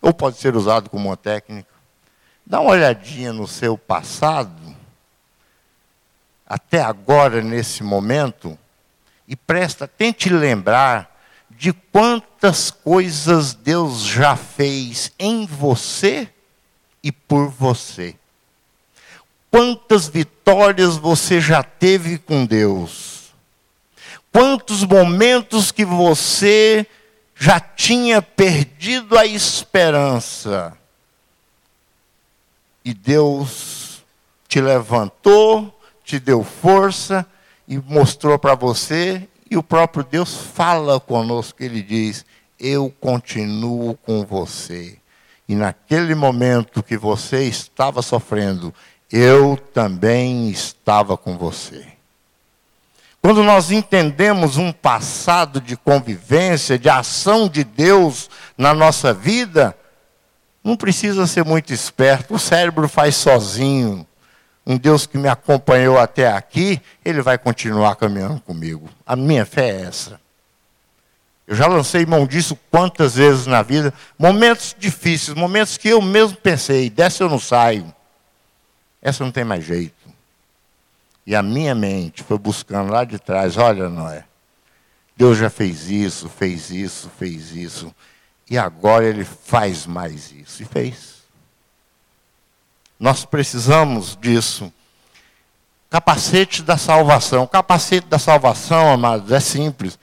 Ou 0.00 0.12
pode 0.14 0.38
ser 0.38 0.56
usado 0.56 0.88
como 0.88 1.08
uma 1.08 1.16
técnica. 1.16 1.68
Dá 2.46 2.60
uma 2.60 2.70
olhadinha 2.70 3.32
no 3.32 3.46
seu 3.46 3.76
passado, 3.78 4.74
até 6.46 6.80
agora, 6.80 7.42
nesse 7.42 7.82
momento, 7.82 8.58
e 9.28 9.36
presta, 9.36 9.86
tente 9.86 10.28
lembrar 10.28 11.16
de 11.50 11.72
quantas 11.72 12.70
coisas 12.70 13.54
Deus 13.54 14.00
já 14.00 14.34
fez 14.34 15.12
em 15.18 15.46
você 15.46 16.28
e 17.02 17.10
por 17.10 17.48
você. 17.48 18.14
Quantas 19.50 20.06
vitórias 20.06 20.96
você 20.96 21.40
já 21.40 21.62
teve 21.62 22.18
com 22.18 22.46
Deus? 22.46 23.32
Quantos 24.32 24.84
momentos 24.84 25.72
que 25.72 25.84
você 25.84 26.86
já 27.34 27.58
tinha 27.58 28.22
perdido 28.22 29.18
a 29.18 29.26
esperança? 29.26 30.76
E 32.84 32.94
Deus 32.94 34.04
te 34.46 34.60
levantou, 34.60 35.76
te 36.04 36.20
deu 36.20 36.44
força 36.44 37.26
e 37.66 37.76
mostrou 37.78 38.38
para 38.38 38.54
você, 38.54 39.28
e 39.50 39.56
o 39.56 39.62
próprio 39.62 40.04
Deus 40.04 40.34
fala 40.34 41.00
conosco, 41.00 41.62
ele 41.62 41.82
diz: 41.82 42.24
Eu 42.58 42.94
continuo 43.00 43.96
com 43.96 44.24
você. 44.24 44.99
E 45.50 45.54
naquele 45.56 46.14
momento 46.14 46.80
que 46.80 46.96
você 46.96 47.42
estava 47.42 48.02
sofrendo, 48.02 48.72
eu 49.10 49.58
também 49.74 50.48
estava 50.48 51.16
com 51.16 51.36
você. 51.36 51.88
Quando 53.20 53.42
nós 53.42 53.72
entendemos 53.72 54.56
um 54.56 54.70
passado 54.70 55.60
de 55.60 55.76
convivência, 55.76 56.78
de 56.78 56.88
ação 56.88 57.48
de 57.48 57.64
Deus 57.64 58.30
na 58.56 58.72
nossa 58.72 59.12
vida, 59.12 59.76
não 60.62 60.76
precisa 60.76 61.26
ser 61.26 61.44
muito 61.44 61.72
esperto, 61.72 62.34
o 62.34 62.38
cérebro 62.38 62.88
faz 62.88 63.16
sozinho. 63.16 64.06
Um 64.64 64.78
Deus 64.78 65.04
que 65.04 65.18
me 65.18 65.28
acompanhou 65.28 65.98
até 65.98 66.28
aqui, 66.28 66.80
ele 67.04 67.22
vai 67.22 67.36
continuar 67.36 67.96
caminhando 67.96 68.40
comigo. 68.42 68.88
A 69.04 69.16
minha 69.16 69.44
fé 69.44 69.70
é 69.70 69.82
essa. 69.82 70.20
Eu 71.50 71.56
já 71.56 71.66
lancei 71.66 72.06
mão 72.06 72.28
disso 72.28 72.56
quantas 72.70 73.16
vezes 73.16 73.44
na 73.44 73.60
vida. 73.60 73.92
Momentos 74.16 74.72
difíceis, 74.78 75.36
momentos 75.36 75.76
que 75.76 75.88
eu 75.88 76.00
mesmo 76.00 76.36
pensei, 76.36 76.88
dessa 76.88 77.24
eu 77.24 77.28
não 77.28 77.40
saio. 77.40 77.92
Essa 79.02 79.24
não 79.24 79.32
tem 79.32 79.42
mais 79.42 79.64
jeito. 79.64 80.08
E 81.26 81.34
a 81.34 81.42
minha 81.42 81.74
mente 81.74 82.22
foi 82.22 82.38
buscando 82.38 82.92
lá 82.92 83.02
de 83.02 83.18
trás, 83.18 83.56
olha, 83.56 83.88
Noé, 83.88 84.22
Deus 85.16 85.38
já 85.38 85.50
fez 85.50 85.90
isso, 85.90 86.28
fez 86.28 86.70
isso, 86.70 87.10
fez 87.18 87.50
isso. 87.50 87.92
E 88.48 88.56
agora 88.56 89.04
ele 89.04 89.24
faz 89.24 89.86
mais 89.86 90.30
isso. 90.30 90.62
E 90.62 90.64
fez. 90.64 91.24
Nós 92.96 93.24
precisamos 93.24 94.16
disso. 94.20 94.72
Capacete 95.90 96.62
da 96.62 96.76
salvação. 96.76 97.44
Capacete 97.44 98.06
da 98.06 98.20
salvação, 98.20 98.92
amados, 98.92 99.32
é 99.32 99.40
simples 99.40 99.98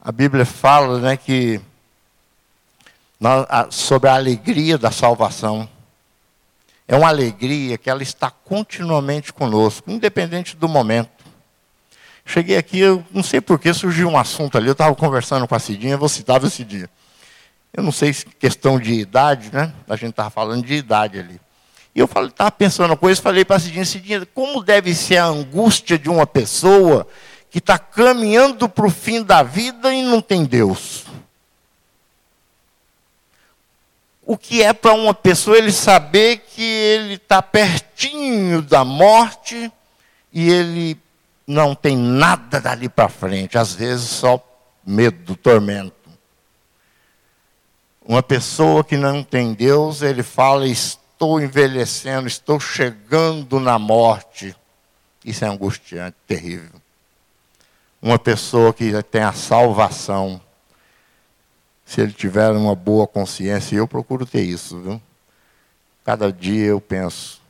a 0.00 0.12
Bíblia 0.12 0.44
fala 0.44 1.00
né, 1.00 1.16
que 1.16 1.60
sobre 3.70 4.08
a 4.08 4.14
alegria 4.14 4.78
da 4.78 4.90
salvação. 4.90 5.68
É 6.86 6.96
uma 6.96 7.08
alegria 7.08 7.76
que 7.76 7.90
ela 7.90 8.02
está 8.02 8.30
continuamente 8.30 9.32
conosco, 9.32 9.90
independente 9.90 10.56
do 10.56 10.68
momento. 10.68 11.10
Cheguei 12.24 12.56
aqui, 12.56 12.78
eu 12.78 13.04
não 13.10 13.22
sei 13.22 13.40
por 13.40 13.58
que 13.58 13.72
surgiu 13.74 14.08
um 14.08 14.18
assunto 14.18 14.56
ali, 14.56 14.68
eu 14.68 14.72
estava 14.72 14.94
conversando 14.94 15.46
com 15.46 15.54
a 15.54 15.58
Cidinha, 15.58 15.94
eu 15.94 15.98
vou 15.98 16.08
citar 16.08 16.42
esse 16.44 16.64
dia. 16.64 16.88
Eu 17.72 17.82
não 17.82 17.92
sei 17.92 18.12
se 18.12 18.24
questão 18.24 18.78
de 18.78 18.92
idade, 18.94 19.50
né? 19.52 19.72
A 19.88 19.96
gente 19.96 20.10
estava 20.10 20.30
falando 20.30 20.64
de 20.64 20.74
idade 20.74 21.18
ali. 21.18 21.40
E 21.94 22.00
eu 22.00 22.06
estava 22.06 22.50
pensando 22.50 22.90
uma 22.90 22.96
coisa, 22.96 23.20
falei 23.20 23.44
para 23.44 23.56
a 23.56 23.60
Cidinha, 23.60 23.84
Cidinha, 23.84 24.26
como 24.26 24.62
deve 24.62 24.94
ser 24.94 25.18
a 25.18 25.26
angústia 25.26 25.98
de 25.98 26.08
uma 26.08 26.26
pessoa 26.26 27.06
que 27.50 27.58
está 27.58 27.78
caminhando 27.78 28.68
para 28.68 28.86
o 28.86 28.90
fim 28.90 29.22
da 29.22 29.42
vida 29.42 29.92
e 29.92 30.02
não 30.02 30.20
tem 30.20 30.44
Deus. 30.44 31.04
O 34.24 34.36
que 34.36 34.62
é 34.62 34.74
para 34.74 34.92
uma 34.92 35.14
pessoa 35.14 35.56
ele 35.56 35.72
saber 35.72 36.38
que 36.38 36.62
ele 36.62 37.14
está 37.14 37.40
pertinho 37.40 38.60
da 38.60 38.84
morte 38.84 39.72
e 40.30 40.50
ele 40.50 41.00
não 41.46 41.74
tem 41.74 41.96
nada 41.96 42.60
dali 42.60 42.90
para 42.90 43.08
frente, 43.08 43.56
às 43.56 43.74
vezes 43.74 44.10
só 44.10 44.38
medo, 44.84 45.34
tormento. 45.34 45.94
Uma 48.04 48.22
pessoa 48.22 48.84
que 48.84 48.98
não 48.98 49.22
tem 49.22 49.54
Deus, 49.54 50.02
ele 50.02 50.22
fala: 50.22 50.66
Estou 50.66 51.40
envelhecendo, 51.40 52.28
estou 52.28 52.60
chegando 52.60 53.58
na 53.58 53.78
morte. 53.78 54.54
Isso 55.24 55.44
é 55.44 55.48
angustiante, 55.48 56.16
terrível 56.26 56.77
uma 58.00 58.18
pessoa 58.18 58.72
que 58.72 59.02
tem 59.04 59.22
a 59.22 59.32
salvação, 59.32 60.40
se 61.84 62.00
ele 62.00 62.12
tiver 62.12 62.50
uma 62.50 62.74
boa 62.74 63.06
consciência, 63.06 63.76
eu 63.76 63.88
procuro 63.88 64.26
ter 64.26 64.42
isso, 64.42 64.80
viu? 64.80 65.02
Cada 66.04 66.32
dia 66.32 66.66
eu 66.66 66.80
penso, 66.80 67.40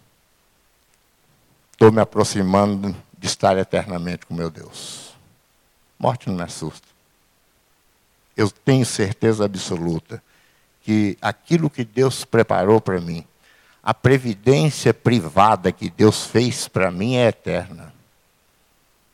estou 1.72 1.92
me 1.92 2.00
aproximando 2.00 2.96
de 3.16 3.26
estar 3.26 3.56
eternamente 3.56 4.26
com 4.26 4.34
meu 4.34 4.50
Deus. 4.50 5.12
Morte 5.98 6.28
não 6.28 6.36
me 6.36 6.42
assusta. 6.42 6.86
Eu 8.36 8.50
tenho 8.50 8.86
certeza 8.86 9.44
absoluta 9.44 10.22
que 10.82 11.18
aquilo 11.20 11.68
que 11.68 11.84
Deus 11.84 12.24
preparou 12.24 12.80
para 12.80 13.00
mim, 13.00 13.24
a 13.82 13.92
previdência 13.92 14.94
privada 14.94 15.72
que 15.72 15.90
Deus 15.90 16.24
fez 16.24 16.68
para 16.68 16.90
mim 16.90 17.16
é 17.16 17.28
eterna. 17.28 17.87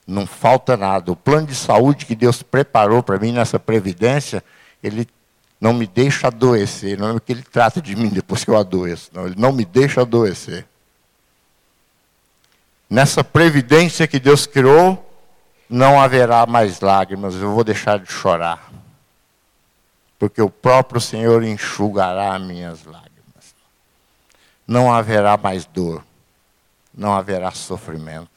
Não 0.07 0.27
falta 0.27 0.77
nada. 0.77 1.11
O 1.11 1.17
plano 1.17 1.47
de 1.47 1.55
saúde 1.55 2.05
que 2.05 2.15
Deus 2.15 2.43
preparou 2.43 3.03
para 3.03 3.19
mim 3.19 3.33
nessa 3.33 3.59
previdência, 3.59 4.45
ele 4.83 5.09
não 5.61 5.73
me 5.73 5.87
deixa 5.87 6.27
adoecer. 6.27 6.99
Não 6.99 7.17
é 7.17 7.21
que 7.21 7.33
ele 7.33 7.43
trata 7.43 7.81
de 7.81 7.97
mim 7.97 8.09
depois 8.09 8.45
que 8.45 8.51
eu 8.51 8.57
adoeço. 8.57 9.11
Não, 9.15 9.27
ele 9.27 9.37
não 9.39 9.53
me 9.53 9.65
deixa 9.65 10.03
adoecer. 10.03 10.67
Nessa 12.89 13.25
previdência 13.25 14.07
que 14.07 14.21
Deus 14.21 14.47
criou, 14.47 15.11
não 15.71 16.01
haverá 16.01 16.45
mais 16.45 16.81
lágrimas. 16.81 17.35
Eu 17.35 17.55
vou 17.55 17.65
deixar 17.65 17.99
de 17.99 18.13
chorar. 18.13 18.71
Porque 20.19 20.43
o 20.43 20.51
próprio 20.51 21.01
Senhor 21.01 21.43
enxugará 21.43 22.39
minhas 22.39 22.85
lágrimas. 22.85 23.55
Não 24.67 24.93
haverá 24.93 25.39
mais 25.39 25.65
dor. 25.65 26.05
Não 26.95 27.13
haverá 27.13 27.51
sofrimento 27.51 28.34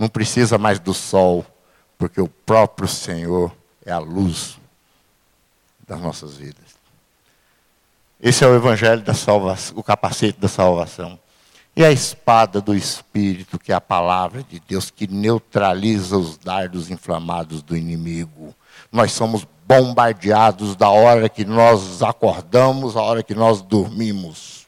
não 0.00 0.08
precisa 0.08 0.56
mais 0.56 0.80
do 0.80 0.94
sol, 0.94 1.44
porque 1.98 2.22
o 2.22 2.26
próprio 2.26 2.88
Senhor 2.88 3.54
é 3.84 3.92
a 3.92 3.98
luz 3.98 4.58
das 5.86 6.00
nossas 6.00 6.36
vidas. 6.36 6.70
Esse 8.18 8.42
é 8.42 8.46
o 8.46 8.54
evangelho 8.54 9.02
da 9.02 9.12
salvação, 9.12 9.76
o 9.76 9.82
capacete 9.82 10.40
da 10.40 10.48
salvação. 10.48 11.20
E 11.76 11.84
a 11.84 11.92
espada 11.92 12.62
do 12.62 12.74
Espírito, 12.74 13.58
que 13.58 13.72
é 13.72 13.74
a 13.74 13.80
palavra 13.80 14.42
de 14.42 14.58
Deus, 14.60 14.90
que 14.90 15.06
neutraliza 15.06 16.16
os 16.16 16.38
dardos 16.38 16.90
inflamados 16.90 17.62
do 17.62 17.76
inimigo. 17.76 18.54
Nós 18.90 19.12
somos 19.12 19.46
bombardeados 19.66 20.74
da 20.76 20.88
hora 20.88 21.28
que 21.28 21.44
nós 21.44 22.02
acordamos, 22.02 22.96
a 22.96 23.02
hora 23.02 23.22
que 23.22 23.34
nós 23.34 23.60
dormimos. 23.60 24.66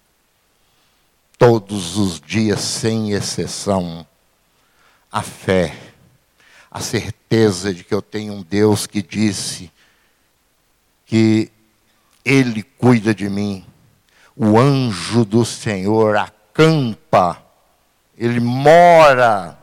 Todos 1.38 1.96
os 1.96 2.20
dias, 2.20 2.60
sem 2.60 3.12
exceção 3.12 4.06
a 5.12 5.20
fé, 5.20 5.76
a 6.70 6.80
certeza 6.80 7.74
de 7.74 7.84
que 7.84 7.92
eu 7.92 8.00
tenho 8.00 8.32
um 8.32 8.42
Deus 8.42 8.86
que 8.86 9.02
disse 9.02 9.70
que 11.04 11.52
Ele 12.24 12.62
cuida 12.62 13.14
de 13.14 13.28
mim. 13.28 13.66
o 14.34 14.58
anjo 14.58 15.26
do 15.26 15.44
Senhor 15.44 16.16
acampa, 16.16 17.42
ele 18.16 18.40
mora 18.40 19.58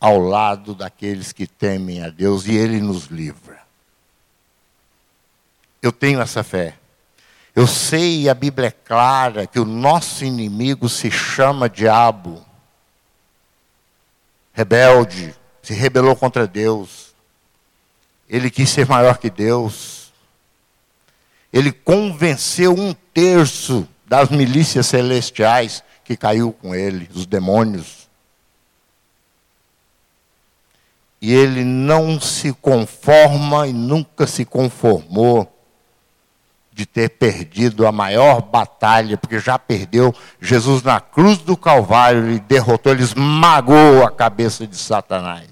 ao 0.00 0.18
lado 0.18 0.74
daqueles 0.74 1.30
que 1.30 1.46
temem 1.46 2.02
a 2.02 2.08
Deus 2.08 2.46
e 2.46 2.54
ele 2.54 2.80
nos 2.80 3.06
livra. 3.06 3.60
Eu 5.82 5.92
tenho 5.92 6.20
essa 6.20 6.42
fé. 6.42 6.78
Eu 7.54 7.66
sei, 7.66 8.28
a 8.28 8.34
Bíblia 8.34 8.68
é 8.68 8.70
clara, 8.70 9.46
que 9.46 9.60
o 9.60 9.64
nosso 9.64 10.24
inimigo 10.24 10.88
se 10.88 11.10
chama 11.10 11.68
diabo. 11.68 12.42
Rebelde, 14.52 15.34
se 15.62 15.74
rebelou 15.74 16.14
contra 16.16 16.46
Deus. 16.46 17.14
Ele 18.28 18.50
quis 18.50 18.68
ser 18.70 18.86
maior 18.86 19.18
que 19.18 19.30
Deus. 19.30 20.12
Ele 21.52 21.70
convenceu 21.70 22.72
um 22.72 22.94
terço 23.12 23.86
das 24.06 24.30
milícias 24.30 24.86
celestiais 24.86 25.82
que 26.04 26.16
caiu 26.16 26.52
com 26.52 26.74
ele, 26.74 27.08
os 27.14 27.26
demônios. 27.26 28.08
E 31.20 31.32
ele 31.32 31.62
não 31.62 32.20
se 32.20 32.52
conforma 32.52 33.68
e 33.68 33.72
nunca 33.72 34.26
se 34.26 34.44
conformou 34.44 35.51
de 36.72 36.86
ter 36.86 37.10
perdido 37.10 37.86
a 37.86 37.92
maior 37.92 38.40
batalha, 38.40 39.18
porque 39.18 39.38
já 39.38 39.58
perdeu. 39.58 40.14
Jesus 40.40 40.82
na 40.82 41.00
cruz 41.00 41.38
do 41.38 41.56
Calvário, 41.56 42.26
ele 42.26 42.40
derrotou, 42.40 42.92
ele 42.92 43.02
esmagou 43.02 44.04
a 44.04 44.10
cabeça 44.10 44.66
de 44.66 44.76
Satanás. 44.76 45.50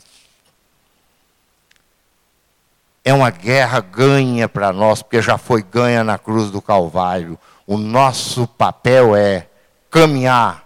É 3.04 3.12
uma 3.12 3.30
guerra 3.30 3.80
ganha 3.80 4.48
para 4.48 4.72
nós, 4.72 5.02
porque 5.02 5.20
já 5.20 5.36
foi 5.36 5.62
ganha 5.62 6.02
na 6.02 6.18
cruz 6.18 6.50
do 6.50 6.62
Calvário. 6.62 7.38
O 7.66 7.76
nosso 7.76 8.46
papel 8.46 9.14
é 9.14 9.46
caminhar 9.90 10.64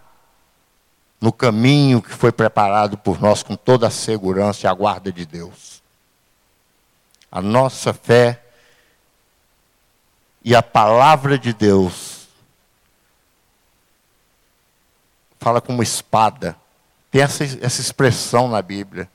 no 1.20 1.32
caminho 1.32 2.02
que 2.02 2.10
foi 2.10 2.30
preparado 2.30 2.98
por 2.98 3.20
nós 3.20 3.42
com 3.42 3.56
toda 3.56 3.86
a 3.86 3.90
segurança 3.90 4.66
e 4.66 4.68
a 4.68 4.74
guarda 4.74 5.10
de 5.10 5.24
Deus. 5.24 5.82
A 7.32 7.40
nossa 7.40 7.94
fé 7.94 8.43
e 10.44 10.54
a 10.54 10.62
palavra 10.62 11.38
de 11.38 11.54
Deus 11.54 12.28
fala 15.40 15.60
como 15.60 15.82
espada. 15.82 16.54
Tem 17.10 17.22
essa, 17.22 17.44
essa 17.44 17.80
expressão 17.80 18.48
na 18.48 18.60
Bíblia. 18.60 19.08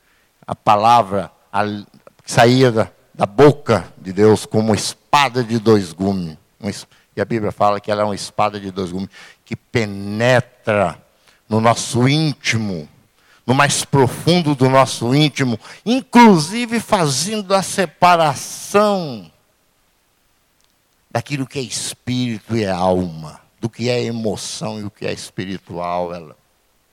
A 0.44 0.56
palavra 0.56 1.30
a, 1.52 1.64
que 1.64 2.32
saía 2.32 2.72
da, 2.72 2.90
da 3.14 3.26
boca 3.26 3.92
de 3.96 4.12
Deus 4.12 4.44
como 4.44 4.74
espada 4.74 5.44
de 5.44 5.60
dois 5.60 5.92
gumes. 5.92 6.36
e 7.16 7.20
a 7.20 7.24
Bíblia 7.24 7.52
fala 7.52 7.80
que 7.80 7.92
ela 7.92 8.02
é 8.02 8.04
uma 8.04 8.14
espada 8.14 8.58
de 8.58 8.72
dois 8.72 8.90
gumes 8.90 9.08
que 9.44 9.54
penetra 9.54 11.00
no 11.48 11.60
nosso 11.60 12.08
íntimo, 12.08 12.88
no 13.46 13.54
mais 13.54 13.84
profundo 13.84 14.54
do 14.54 14.68
nosso 14.68 15.14
íntimo, 15.14 15.58
inclusive 15.84 16.80
fazendo 16.80 17.54
a 17.54 17.62
separação 17.62 19.30
daquilo 21.10 21.46
que 21.46 21.58
é 21.58 21.62
espírito 21.62 22.56
e 22.56 22.64
é 22.64 22.70
alma, 22.70 23.40
do 23.60 23.68
que 23.68 23.90
é 23.90 24.02
emoção 24.02 24.78
e 24.78 24.84
o 24.84 24.90
que 24.90 25.06
é 25.06 25.12
espiritual, 25.12 26.14
ela, 26.14 26.36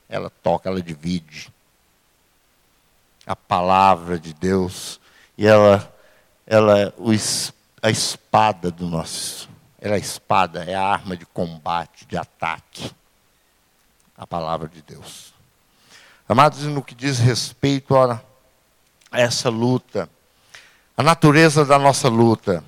ela 0.10 0.30
toca, 0.30 0.70
ela 0.70 0.82
divide. 0.82 1.52
A 3.26 3.36
palavra 3.36 4.18
de 4.18 4.34
Deus, 4.34 5.00
e 5.38 5.46
ela, 5.46 5.94
ela 6.46 6.80
é 6.80 6.94
a 7.82 7.90
espada 7.90 8.72
do 8.72 8.88
nosso. 8.88 9.50
Ela 9.80 9.94
é 9.94 9.98
a 9.98 10.00
espada, 10.00 10.64
é 10.64 10.74
a 10.74 10.84
arma 10.84 11.16
de 11.16 11.26
combate, 11.26 12.06
de 12.06 12.18
ataque. 12.18 12.92
A 14.18 14.26
palavra 14.26 14.68
de 14.68 14.82
Deus. 14.82 15.34
Amados, 16.28 16.64
no 16.64 16.82
que 16.82 16.96
diz 16.96 17.20
respeito 17.20 17.96
a 17.96 18.22
essa 19.12 19.50
luta, 19.50 20.10
a 20.96 21.04
natureza 21.04 21.64
da 21.64 21.78
nossa 21.78 22.10
luta, 22.10 22.64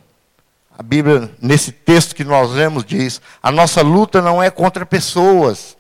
a 0.79 0.81
Bíblia, 0.81 1.29
nesse 1.41 1.73
texto 1.73 2.15
que 2.15 2.23
nós 2.23 2.51
lemos, 2.51 2.85
diz: 2.85 3.21
a 3.43 3.51
nossa 3.51 3.81
luta 3.81 4.21
não 4.21 4.41
é 4.41 4.49
contra 4.49 4.85
pessoas, 4.85 5.75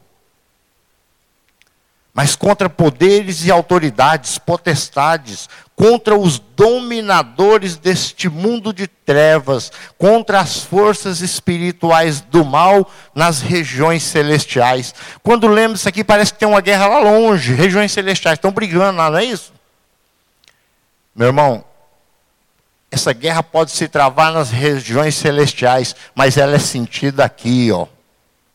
mas 2.13 2.35
contra 2.35 2.69
poderes 2.69 3.45
e 3.45 3.49
autoridades, 3.49 4.37
potestades, 4.37 5.47
contra 5.73 6.17
os 6.17 6.37
dominadores 6.37 7.77
deste 7.77 8.27
mundo 8.27 8.73
de 8.73 8.87
trevas, 8.87 9.71
contra 9.97 10.41
as 10.41 10.57
forças 10.63 11.21
espirituais 11.21 12.19
do 12.19 12.43
mal 12.43 12.91
nas 13.15 13.39
regiões 13.39 14.03
celestiais. 14.03 14.93
Quando 15.23 15.47
lemos 15.47 15.79
isso 15.79 15.87
aqui, 15.87 16.03
parece 16.03 16.33
que 16.33 16.39
tem 16.39 16.49
uma 16.49 16.59
guerra 16.59 16.87
lá 16.87 16.99
longe, 16.99 17.53
regiões 17.53 17.93
celestiais 17.93 18.35
estão 18.35 18.51
brigando, 18.51 18.97
não 18.97 19.17
é 19.17 19.23
isso? 19.23 19.53
Meu 21.15 21.27
irmão, 21.27 21.63
essa 22.91 23.13
guerra 23.13 23.43
pode 23.43 23.71
se 23.71 23.87
travar 23.87 24.31
nas 24.31 24.49
regiões 24.49 25.15
celestiais, 25.15 25.95
mas 26.15 26.37
ela 26.37 26.55
é 26.55 26.59
sentida 26.59 27.23
aqui, 27.23 27.71
ó, 27.71 27.85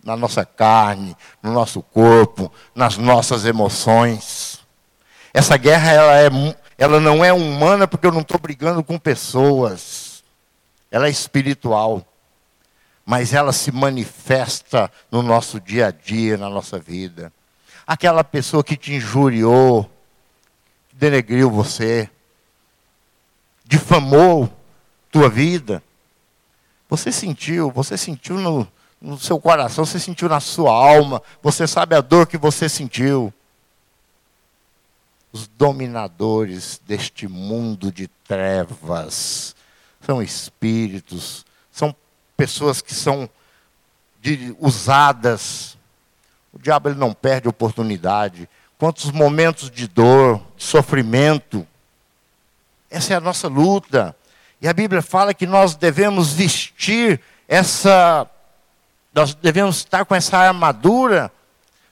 na 0.03 0.17
nossa 0.17 0.45
carne, 0.45 1.17
no 1.43 1.53
nosso 1.53 1.81
corpo, 1.81 2.53
nas 2.75 2.97
nossas 2.97 3.45
emoções. 3.45 4.61
Essa 5.33 5.57
guerra 5.57 5.93
ela, 5.93 6.21
é, 6.21 6.57
ela 6.77 7.01
não 7.01 7.25
é 7.25 7.33
humana 7.33 7.87
porque 7.87 8.07
eu 8.07 8.13
não 8.13 8.21
estou 8.23 8.39
brigando 8.39 8.83
com 8.83 8.99
pessoas. 8.99 10.25
Ela 10.91 11.07
é 11.07 11.11
espiritual. 11.11 12.05
Mas 13.07 13.35
ela 13.35 13.53
se 13.53 13.71
manifesta 13.71 14.91
no 15.11 15.23
nosso 15.23 15.61
dia 15.61 15.89
a 15.89 15.91
dia, 15.91 16.39
na 16.39 16.49
nossa 16.49 16.79
vida. 16.79 17.33
Aquela 17.87 18.25
pessoa 18.25 18.65
que 18.65 18.77
te 18.77 18.95
injuriou, 18.95 19.85
que 20.89 20.97
denegriu 20.97 21.51
você, 21.51 22.09
difamou 23.65 24.53
tua 25.11 25.29
vida. 25.29 25.83
Você 26.89 27.11
sentiu, 27.11 27.71
você 27.71 27.97
sentiu 27.97 28.39
no, 28.39 28.69
no 29.01 29.19
seu 29.19 29.41
coração, 29.41 29.85
você 29.85 29.99
sentiu 29.99 30.29
na 30.29 30.41
sua 30.41 30.73
alma, 30.73 31.23
você 31.43 31.67
sabe 31.67 31.95
a 31.95 32.01
dor 32.01 32.27
que 32.27 32.37
você 32.37 32.69
sentiu. 32.69 33.33
Os 35.33 35.49
dominadores 35.49 36.81
deste 36.87 37.27
mundo 37.27 37.91
de 37.91 38.07
trevas 38.07 39.57
são 40.01 40.23
espíritos, 40.23 41.45
são 41.73 41.95
pessoas 42.37 42.81
que 42.81 42.95
são 42.95 43.29
de, 44.21 44.55
usadas. 44.61 45.77
O 46.53 46.59
diabo 46.59 46.89
ele 46.89 46.99
não 46.99 47.13
perde 47.13 47.49
oportunidade. 47.49 48.49
Quantos 48.79 49.11
momentos 49.11 49.71
de 49.71 49.89
dor, 49.89 50.41
de 50.57 50.65
sofrimento, 50.65 51.67
essa 52.95 53.13
é 53.13 53.17
a 53.17 53.21
nossa 53.21 53.49
luta. 53.49 54.15
E 54.63 54.69
a 54.69 54.73
Bíblia 54.73 55.03
fala 55.03 55.35
que 55.35 55.47
nós 55.47 55.75
devemos 55.75 56.33
vestir 56.33 57.21
essa, 57.49 58.27
nós 59.13 59.35
devemos 59.35 59.79
estar 59.79 60.05
com 60.05 60.15
essa 60.15 60.39
armadura, 60.39 61.31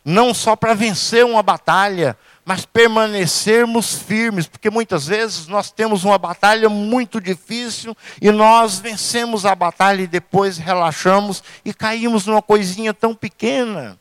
não 0.05 0.33
só 0.33 0.55
para 0.55 0.75
vencer 0.75 1.25
uma 1.25 1.43
batalha, 1.43 2.17
mas 2.45 2.65
permanecermos 2.65 3.95
firmes, 3.95 4.47
porque 4.47 4.71
muitas 4.71 5.07
vezes 5.07 5.49
nós 5.49 5.73
temos 5.73 6.05
uma 6.05 6.19
batalha 6.19 6.69
muito 6.69 7.21
difícil 7.21 7.97
e 8.21 8.31
nós 8.31 8.79
vencemos 8.79 9.45
a 9.45 9.55
batalha 9.55 10.03
e 10.03 10.07
depois 10.07 10.57
relaxamos 10.57 11.43
e 11.65 11.75
caímos 11.75 12.27
numa 12.27 12.43
coisinha 12.43 12.95
tão 12.95 13.13
pequena, 13.15 13.99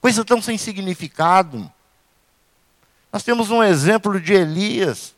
coisa 0.00 0.24
tão 0.24 0.40
sem 0.40 0.56
significado. 0.56 1.70
Nós 3.12 3.24
temos 3.24 3.50
um 3.50 3.62
exemplo 3.62 4.20
de 4.20 4.32
Elias 4.32 5.14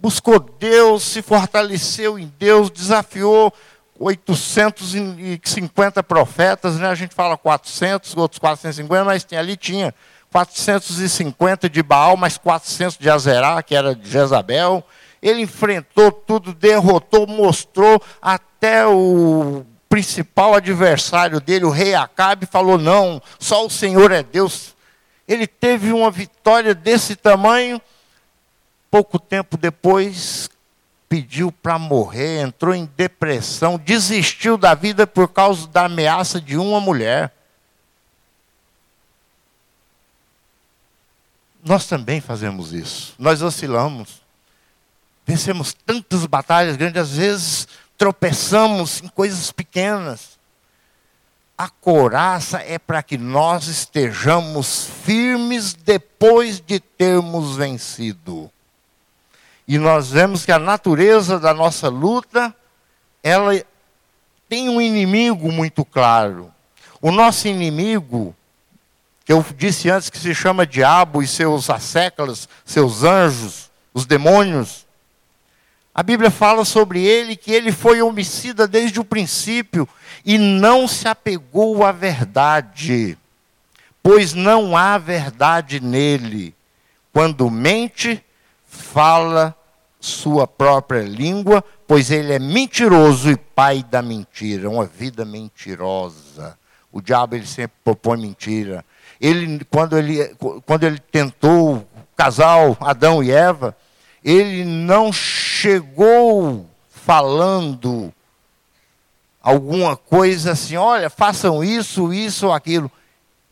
buscou 0.00 0.40
Deus, 0.40 1.02
se 1.02 1.22
fortaleceu 1.22 2.18
em 2.18 2.32
Deus, 2.38 2.70
desafiou 2.70 3.52
850 3.98 6.02
profetas, 6.02 6.76
né? 6.76 6.88
a 6.88 6.94
gente 6.94 7.14
fala 7.14 7.36
400, 7.36 8.16
outros 8.16 8.38
450, 8.38 9.04
mas 9.04 9.24
tem, 9.24 9.38
ali 9.38 9.56
tinha 9.56 9.94
450 10.32 11.68
de 11.68 11.82
Baal, 11.82 12.16
mais 12.16 12.38
400 12.38 12.96
de 12.96 13.10
Azerá, 13.10 13.62
que 13.62 13.74
era 13.74 13.94
de 13.94 14.08
Jezabel. 14.08 14.82
Ele 15.20 15.42
enfrentou 15.42 16.10
tudo, 16.10 16.54
derrotou, 16.54 17.26
mostrou 17.26 18.02
até 18.22 18.86
o 18.86 19.66
principal 19.86 20.54
adversário 20.54 21.40
dele, 21.40 21.66
o 21.66 21.70
rei 21.70 21.94
Acabe, 21.94 22.46
falou: 22.46 22.78
não, 22.78 23.20
só 23.38 23.66
o 23.66 23.70
Senhor 23.70 24.10
é 24.12 24.22
Deus. 24.22 24.74
Ele 25.28 25.46
teve 25.46 25.92
uma 25.92 26.10
vitória 26.10 26.74
desse 26.74 27.16
tamanho 27.16 27.78
pouco 28.90 29.18
tempo 29.18 29.56
depois 29.56 30.50
pediu 31.08 31.50
para 31.50 31.78
morrer, 31.78 32.40
entrou 32.40 32.74
em 32.74 32.88
depressão, 32.96 33.76
desistiu 33.78 34.56
da 34.56 34.74
vida 34.74 35.06
por 35.06 35.28
causa 35.28 35.66
da 35.66 35.86
ameaça 35.86 36.40
de 36.40 36.56
uma 36.56 36.80
mulher. 36.80 37.34
Nós 41.64 41.86
também 41.86 42.20
fazemos 42.20 42.72
isso. 42.72 43.14
Nós 43.18 43.42
oscilamos. 43.42 44.22
Vencemos 45.26 45.74
tantas 45.74 46.26
batalhas 46.26 46.76
grandes, 46.76 47.02
às 47.02 47.10
vezes 47.16 47.68
tropeçamos 47.98 49.02
em 49.02 49.08
coisas 49.08 49.52
pequenas. 49.52 50.38
A 51.58 51.68
coraça 51.68 52.58
é 52.62 52.78
para 52.78 53.02
que 53.02 53.18
nós 53.18 53.66
estejamos 53.66 54.88
firmes 55.04 55.74
depois 55.74 56.60
de 56.60 56.80
termos 56.80 57.56
vencido. 57.56 58.50
E 59.70 59.78
nós 59.78 60.10
vemos 60.10 60.44
que 60.44 60.50
a 60.50 60.58
natureza 60.58 61.38
da 61.38 61.54
nossa 61.54 61.88
luta, 61.88 62.52
ela 63.22 63.52
tem 64.48 64.68
um 64.68 64.80
inimigo 64.80 65.52
muito 65.52 65.84
claro. 65.84 66.52
O 67.00 67.12
nosso 67.12 67.46
inimigo, 67.46 68.34
que 69.24 69.32
eu 69.32 69.46
disse 69.56 69.88
antes 69.88 70.10
que 70.10 70.18
se 70.18 70.34
chama 70.34 70.66
diabo 70.66 71.22
e 71.22 71.26
seus 71.28 71.70
asseclas, 71.70 72.48
seus 72.64 73.04
anjos, 73.04 73.70
os 73.94 74.06
demônios, 74.06 74.88
a 75.94 76.02
Bíblia 76.02 76.32
fala 76.32 76.64
sobre 76.64 77.04
ele 77.04 77.36
que 77.36 77.52
ele 77.52 77.70
foi 77.70 78.02
homicida 78.02 78.66
desde 78.66 78.98
o 78.98 79.04
princípio 79.04 79.88
e 80.24 80.36
não 80.36 80.88
se 80.88 81.06
apegou 81.06 81.86
à 81.86 81.92
verdade, 81.92 83.16
pois 84.02 84.34
não 84.34 84.76
há 84.76 84.98
verdade 84.98 85.78
nele. 85.78 86.56
Quando 87.12 87.48
mente, 87.48 88.20
fala 88.66 89.56
sua 90.00 90.46
própria 90.46 91.02
língua, 91.02 91.62
pois 91.86 92.10
ele 92.10 92.32
é 92.32 92.38
mentiroso 92.38 93.30
e 93.30 93.36
pai 93.36 93.82
da 93.82 94.00
mentira, 94.00 94.70
uma 94.70 94.86
vida 94.86 95.24
mentirosa. 95.24 96.58
O 96.90 97.00
diabo 97.00 97.36
ele 97.36 97.46
sempre 97.46 97.76
propõe 97.84 98.18
mentira. 98.18 98.84
Ele 99.20 99.64
quando 99.70 99.98
ele 99.98 100.34
quando 100.64 100.84
ele 100.84 100.98
tentou 100.98 101.76
o 101.76 101.86
casal 102.16 102.76
Adão 102.80 103.22
e 103.22 103.30
Eva, 103.30 103.76
ele 104.24 104.64
não 104.64 105.12
chegou 105.12 106.66
falando 106.88 108.12
alguma 109.42 109.96
coisa 109.96 110.52
assim, 110.52 110.76
olha, 110.76 111.08
façam 111.08 111.62
isso, 111.62 112.12
isso 112.12 112.50
aquilo. 112.50 112.90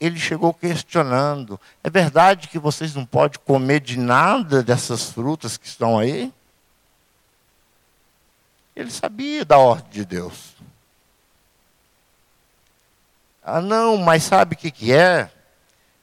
Ele 0.00 0.18
chegou 0.18 0.54
questionando: 0.54 1.60
é 1.82 1.90
verdade 1.90 2.48
que 2.48 2.58
vocês 2.58 2.94
não 2.94 3.04
podem 3.04 3.40
comer 3.44 3.80
de 3.80 3.98
nada 3.98 4.62
dessas 4.62 5.10
frutas 5.10 5.56
que 5.56 5.66
estão 5.66 5.98
aí? 5.98 6.32
Ele 8.78 8.92
sabia 8.92 9.44
da 9.44 9.58
ordem 9.58 9.90
de 9.90 10.04
Deus. 10.04 10.54
Ah, 13.42 13.60
não, 13.60 13.96
mas 13.96 14.22
sabe 14.22 14.54
o 14.54 14.56
que, 14.56 14.70
que 14.70 14.92
é? 14.92 15.28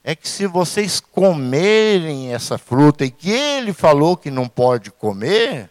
É 0.03 0.13
que 0.13 0.28
se 0.28 0.45
vocês 0.45 0.99
comerem 0.99 2.34
essa 2.34 2.57
fruta 2.57 3.05
e 3.05 3.09
que 3.09 3.32
ele 3.32 3.71
falou 3.71 4.17
que 4.17 4.30
não 4.30 4.49
pode 4.49 4.91
comer, 4.91 5.69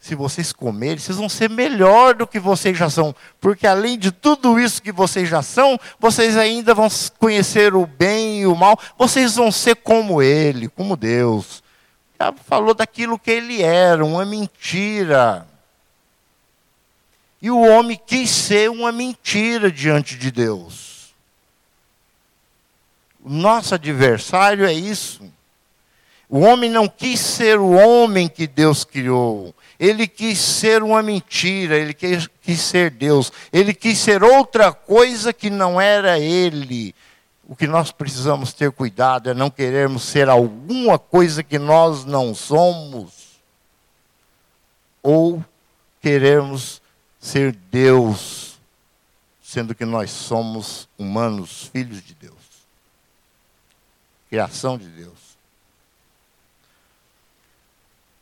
se 0.00 0.16
vocês 0.16 0.52
comerem, 0.52 0.98
vocês 0.98 1.16
vão 1.16 1.28
ser 1.28 1.48
melhor 1.48 2.14
do 2.14 2.26
que 2.26 2.40
vocês 2.40 2.76
já 2.76 2.90
são. 2.90 3.14
Porque 3.40 3.68
além 3.68 3.96
de 3.96 4.10
tudo 4.10 4.58
isso 4.58 4.82
que 4.82 4.90
vocês 4.90 5.28
já 5.28 5.42
são, 5.42 5.78
vocês 6.00 6.36
ainda 6.36 6.74
vão 6.74 6.88
conhecer 7.20 7.72
o 7.72 7.86
bem 7.86 8.40
e 8.40 8.46
o 8.48 8.56
mal. 8.56 8.76
Vocês 8.98 9.36
vão 9.36 9.52
ser 9.52 9.76
como 9.76 10.20
Ele, 10.20 10.66
como 10.66 10.96
Deus 10.96 11.62
falou 12.44 12.74
daquilo 12.74 13.18
que 13.18 13.30
ele 13.30 13.62
era, 13.62 14.04
uma 14.04 14.24
mentira. 14.24 15.46
E 17.40 17.50
o 17.50 17.60
homem 17.60 17.98
quis 18.06 18.28
ser 18.28 18.70
uma 18.70 18.92
mentira 18.92 19.72
diante 19.72 20.16
de 20.16 20.30
Deus. 20.30 21.14
O 23.24 23.30
nosso 23.30 23.74
adversário 23.74 24.66
é 24.66 24.72
isso. 24.72 25.22
O 26.28 26.40
homem 26.40 26.70
não 26.70 26.86
quis 26.86 27.18
ser 27.18 27.58
o 27.58 27.70
homem 27.70 28.28
que 28.28 28.46
Deus 28.46 28.84
criou. 28.84 29.54
Ele 29.78 30.06
quis 30.06 30.38
ser 30.38 30.82
uma 30.82 31.02
mentira, 31.02 31.76
ele 31.76 31.94
quis, 31.94 32.28
quis 32.42 32.60
ser 32.60 32.90
Deus. 32.90 33.32
Ele 33.52 33.72
quis 33.72 33.98
ser 33.98 34.22
outra 34.22 34.72
coisa 34.72 35.32
que 35.32 35.48
não 35.48 35.80
era 35.80 36.18
ele 36.18 36.94
o 37.50 37.56
que 37.56 37.66
nós 37.66 37.90
precisamos 37.90 38.52
ter 38.52 38.70
cuidado 38.70 39.28
é 39.28 39.34
não 39.34 39.50
querermos 39.50 40.04
ser 40.04 40.28
alguma 40.28 41.00
coisa 41.00 41.42
que 41.42 41.58
nós 41.58 42.04
não 42.04 42.32
somos, 42.32 43.40
ou 45.02 45.44
queremos 46.00 46.80
ser 47.18 47.50
Deus, 47.68 48.60
sendo 49.42 49.74
que 49.74 49.84
nós 49.84 50.12
somos 50.12 50.88
humanos, 50.96 51.68
filhos 51.72 52.00
de 52.04 52.14
Deus, 52.14 52.36
criação 54.28 54.78
de 54.78 54.86
Deus. 54.86 55.36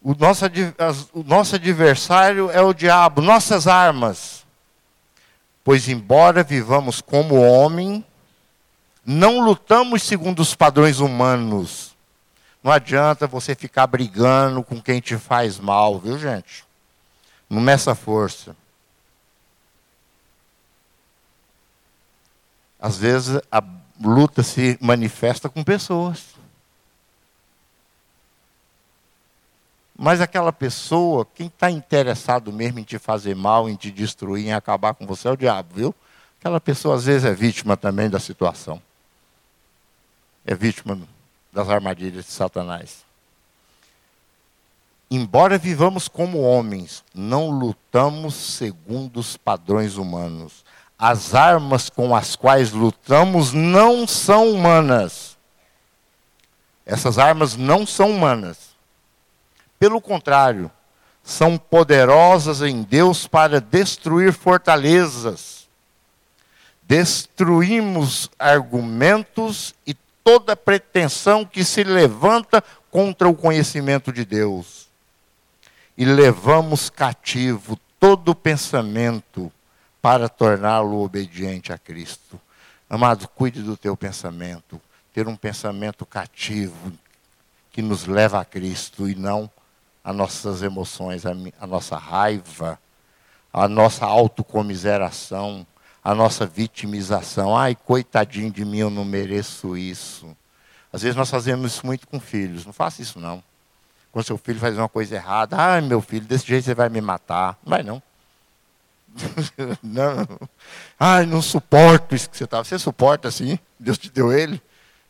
O 0.03 0.15
nosso, 0.15 0.47
o 1.13 1.23
nosso 1.23 1.57
adversário 1.57 2.51
é 2.51 2.63
o 2.63 2.73
diabo, 2.73 3.21
nossas 3.21 3.67
armas. 3.67 4.47
Pois, 5.63 5.87
embora 5.87 6.43
vivamos 6.43 7.03
como 7.03 7.35
homem, 7.35 8.03
não 9.11 9.41
lutamos 9.41 10.03
segundo 10.03 10.41
os 10.41 10.55
padrões 10.55 11.01
humanos. 11.01 11.97
Não 12.63 12.71
adianta 12.71 13.27
você 13.27 13.55
ficar 13.55 13.87
brigando 13.87 14.63
com 14.63 14.83
quem 14.83 15.01
te 15.01 15.17
faz 15.17 15.59
mal, 15.59 15.99
viu, 15.99 16.19
gente? 16.19 16.63
Não 17.49 17.59
meça 17.59 17.95
força. 17.95 18.55
Às 22.79 22.99
vezes 22.99 23.41
a 23.51 23.65
luta 23.99 24.43
se 24.43 24.77
manifesta 24.79 25.49
com 25.49 25.65
pessoas. 25.65 26.27
Mas 29.97 30.21
aquela 30.21 30.53
pessoa, 30.53 31.27
quem 31.35 31.47
está 31.47 31.71
interessado 31.71 32.53
mesmo 32.53 32.79
em 32.79 32.85
te 32.85 32.99
fazer 32.99 33.35
mal, 33.35 33.71
em 33.71 33.75
te 33.75 33.91
destruir, 33.91 34.49
em 34.49 34.53
acabar 34.53 34.93
com 34.93 35.07
você, 35.07 35.29
é 35.29 35.31
o 35.31 35.37
diabo, 35.37 35.71
viu? 35.75 35.95
Aquela 36.39 36.61
pessoa 36.61 36.97
às 36.97 37.07
vezes 37.07 37.25
é 37.25 37.33
vítima 37.33 37.75
também 37.75 38.11
da 38.11 38.21
situação 38.21 38.83
é 40.49 40.55
vítima 40.55 40.99
das 41.53 41.69
armadilhas 41.69 42.25
de 42.25 42.31
Satanás. 42.33 43.05
Embora 45.11 45.59
vivamos 45.59 46.09
como 46.09 46.41
homens, 46.41 47.05
não 47.15 47.51
lutamos 47.51 48.35
segundo 48.35 49.21
os 49.21 49.37
padrões 49.37 49.97
humanos. 49.97 50.65
As 50.99 51.35
armas 51.35 51.91
com 51.91 52.17
as 52.17 52.35
quais 52.35 52.73
lutamos 52.73 53.53
não 53.53 54.07
são 54.07 54.51
humanas. 54.51 55.37
Essas 56.87 57.19
armas 57.19 57.55
não 57.55 57.87
são 57.87 58.11
humanas. 58.11 58.71
Pelo 59.79 60.01
contrário, 60.01 60.71
são 61.23 61.59
poderosas 61.59 62.63
em 62.63 62.83
Deus 62.83 63.27
para 63.27 63.61
destruir 63.61 64.33
fortalezas. 64.33 65.69
Destruímos 66.85 68.31
argumentos 68.39 69.75
e 69.87 69.93
toda 70.29 70.55
pretensão 70.55 71.43
que 71.43 71.65
se 71.65 71.83
levanta 71.83 72.63
contra 72.91 73.27
o 73.27 73.35
conhecimento 73.35 74.13
de 74.13 74.27
Deus. 74.27 74.87
E 75.97 76.05
levamos 76.05 76.91
cativo 76.91 77.81
todo 77.99 78.35
pensamento 78.35 79.51
para 80.03 80.29
torná-lo 80.29 81.03
obediente 81.03 81.73
a 81.73 81.79
Cristo. 81.79 82.39
Amado, 82.91 83.27
cuide 83.27 83.63
do 83.63 83.75
teu 83.75 83.97
pensamento. 83.97 84.79
Ter 85.15 85.27
um 85.27 85.35
pensamento 85.35 86.05
cativo 86.05 86.93
que 87.73 87.81
nos 87.81 88.05
leva 88.05 88.39
a 88.39 88.45
Cristo 88.45 89.09
e 89.09 89.15
não 89.15 89.51
a 90.05 90.13
nossas 90.13 90.63
emoções, 90.63 91.25
a, 91.25 91.67
nossa 91.67 91.97
raiva, 91.97 92.79
a 93.51 93.67
nossa 93.67 94.05
autocomiseração, 94.05 95.67
a 96.09 96.15
nossa 96.15 96.47
vitimização. 96.47 97.55
Ai, 97.55 97.75
coitadinho 97.75 98.51
de 98.51 98.65
mim, 98.65 98.79
eu 98.79 98.89
não 98.89 99.05
mereço 99.05 99.77
isso. 99.77 100.35
Às 100.91 101.03
vezes 101.03 101.15
nós 101.15 101.29
fazemos 101.29 101.75
isso 101.75 101.85
muito 101.85 102.09
com 102.09 102.19
filhos. 102.19 102.65
Não 102.65 102.73
faça 102.73 103.03
isso, 103.03 103.21
não. 103.21 103.45
Quando 104.11 104.25
seu 104.25 104.39
filho 104.39 104.59
faz 104.59 104.79
uma 104.79 104.89
coisa 104.89 105.17
errada, 105.17 105.55
ai, 105.59 105.83
meu 105.83 106.01
filho, 106.01 106.25
desse 106.25 106.47
jeito 106.47 106.65
você 106.65 106.75
vai 106.75 106.89
me 106.89 107.03
matar. 107.03 107.59
Não 107.63 107.71
vai, 107.71 107.83
não. 107.83 108.03
não. 109.85 110.27
Ai, 110.99 111.27
não 111.27 111.43
suporto 111.43 112.15
isso 112.15 112.31
que 112.31 112.39
você 112.39 112.45
está. 112.45 112.65
Você 112.65 112.79
suporta 112.79 113.29
assim? 113.29 113.59
Deus 113.79 113.99
te 113.99 114.11
deu 114.11 114.33
ele? 114.33 114.63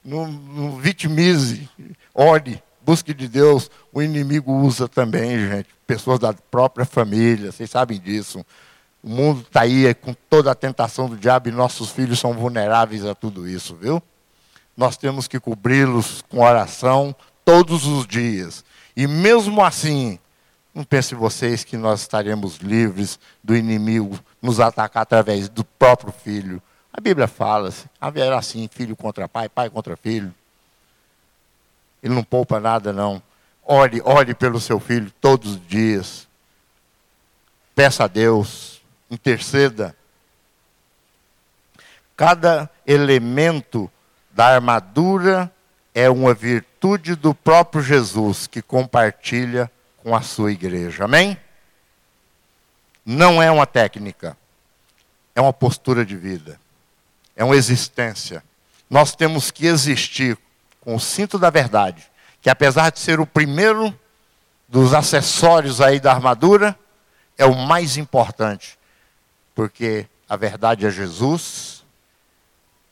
Não, 0.05 0.26
não 0.26 0.78
vitimize. 0.78 1.70
Ore. 2.12 2.61
Busque 2.82 3.14
de 3.14 3.28
Deus. 3.28 3.70
O 3.92 4.03
inimigo 4.03 4.53
usa 4.53 4.88
também, 4.88 5.49
gente. 5.49 5.68
Pessoas 5.86 6.18
da 6.18 6.32
própria 6.32 6.84
família. 6.84 7.53
Vocês 7.53 7.70
sabem 7.70 8.01
disso. 8.01 8.44
O 9.03 9.09
mundo 9.09 9.42
está 9.42 9.62
aí 9.62 9.94
com 9.94 10.14
toda 10.28 10.51
a 10.51 10.55
tentação 10.55 11.09
do 11.09 11.16
diabo 11.16 11.49
e 11.49 11.53
nossos 11.53 11.90
filhos 11.90 12.18
são 12.18 12.32
vulneráveis 12.32 13.05
a 13.05 13.14
tudo 13.14 13.49
isso, 13.49 13.76
viu? 13.76 14.03
Nós 14.76 14.96
temos 14.96 15.28
que 15.28 15.38
cobri-los 15.38 16.22
com 16.28 16.40
oração 16.40 17.14
todos 17.44 17.86
os 17.86 18.07
dias. 18.07 18.64
E 18.96 19.07
mesmo 19.07 19.64
assim, 19.64 20.18
não 20.74 20.84
pense 20.84 21.14
vocês 21.14 21.64
que 21.64 21.76
nós 21.76 22.01
estaremos 22.01 22.57
livres 22.57 23.18
do 23.42 23.57
inimigo 23.57 24.18
nos 24.42 24.61
atacar 24.61 25.03
através 25.03 25.49
do 25.49 25.64
próprio 25.64 26.12
filho. 26.12 26.61
A 26.92 27.01
Bíblia 27.01 27.28
fala, 27.28 27.72
haverá 28.01 28.38
assim, 28.38 28.68
filho 28.70 28.96
contra 28.96 29.28
pai, 29.28 29.49
pai 29.49 29.70
contra 29.70 29.96
filho. 29.96 30.34
Ele 32.03 32.14
não 32.14 32.24
poupa 32.24 32.59
nada, 32.59 32.92
não. 32.92 33.22
Ore, 33.64 34.01
ore 34.05 34.34
pelo 34.34 34.61
seu 34.61 34.80
filho 34.80 35.12
todos 35.20 35.53
os 35.53 35.66
dias. 35.68 36.26
Peça 37.74 38.05
a 38.05 38.09
Deus 38.09 38.78
interceda. 39.11 39.95
Cada 42.17 42.69
elemento 42.87 43.91
da 44.31 44.55
armadura 44.55 45.53
é 45.95 46.09
uma 46.09 46.35
virtude 46.35 47.15
do 47.15 47.35
próprio 47.35 47.83
Jesus 47.83 48.47
que 48.47 48.63
compartilha 48.63 49.71
com 50.03 50.15
a 50.15 50.23
sua 50.23 50.53
igreja. 50.53 51.05
Amém? 51.05 51.37
Não 53.05 53.43
é 53.43 53.51
uma 53.51 53.67
técnica, 53.67 54.37
é 55.35 55.41
uma 55.41 55.53
postura 55.53 56.05
de 56.05 56.17
vida, 56.17 56.61
é 57.35 57.43
uma 57.43 57.57
existência. 57.57 58.45
Nós 58.89 59.15
temos 59.15 59.51
que 59.51 59.67
existir 59.67 60.39
com 60.81 60.95
o 60.95 61.01
cinto 61.01 61.39
da 61.39 61.51
verdade, 61.51 62.07
que 62.41 62.49
apesar 62.49 62.91
de 62.91 63.01
ser 63.01 63.19
o 63.21 63.27
primeiro 63.27 63.99
dos 64.69 64.95
acessórios 64.95 65.81
aí 65.81 65.99
da 65.99 66.13
armadura, 66.13 66.79
é 67.37 67.45
o 67.45 67.55
mais 67.55 67.97
importante, 67.97 68.78
porque 69.59 70.07
a 70.29 70.37
verdade 70.37 70.87
é 70.87 70.91
Jesus, 70.91 71.85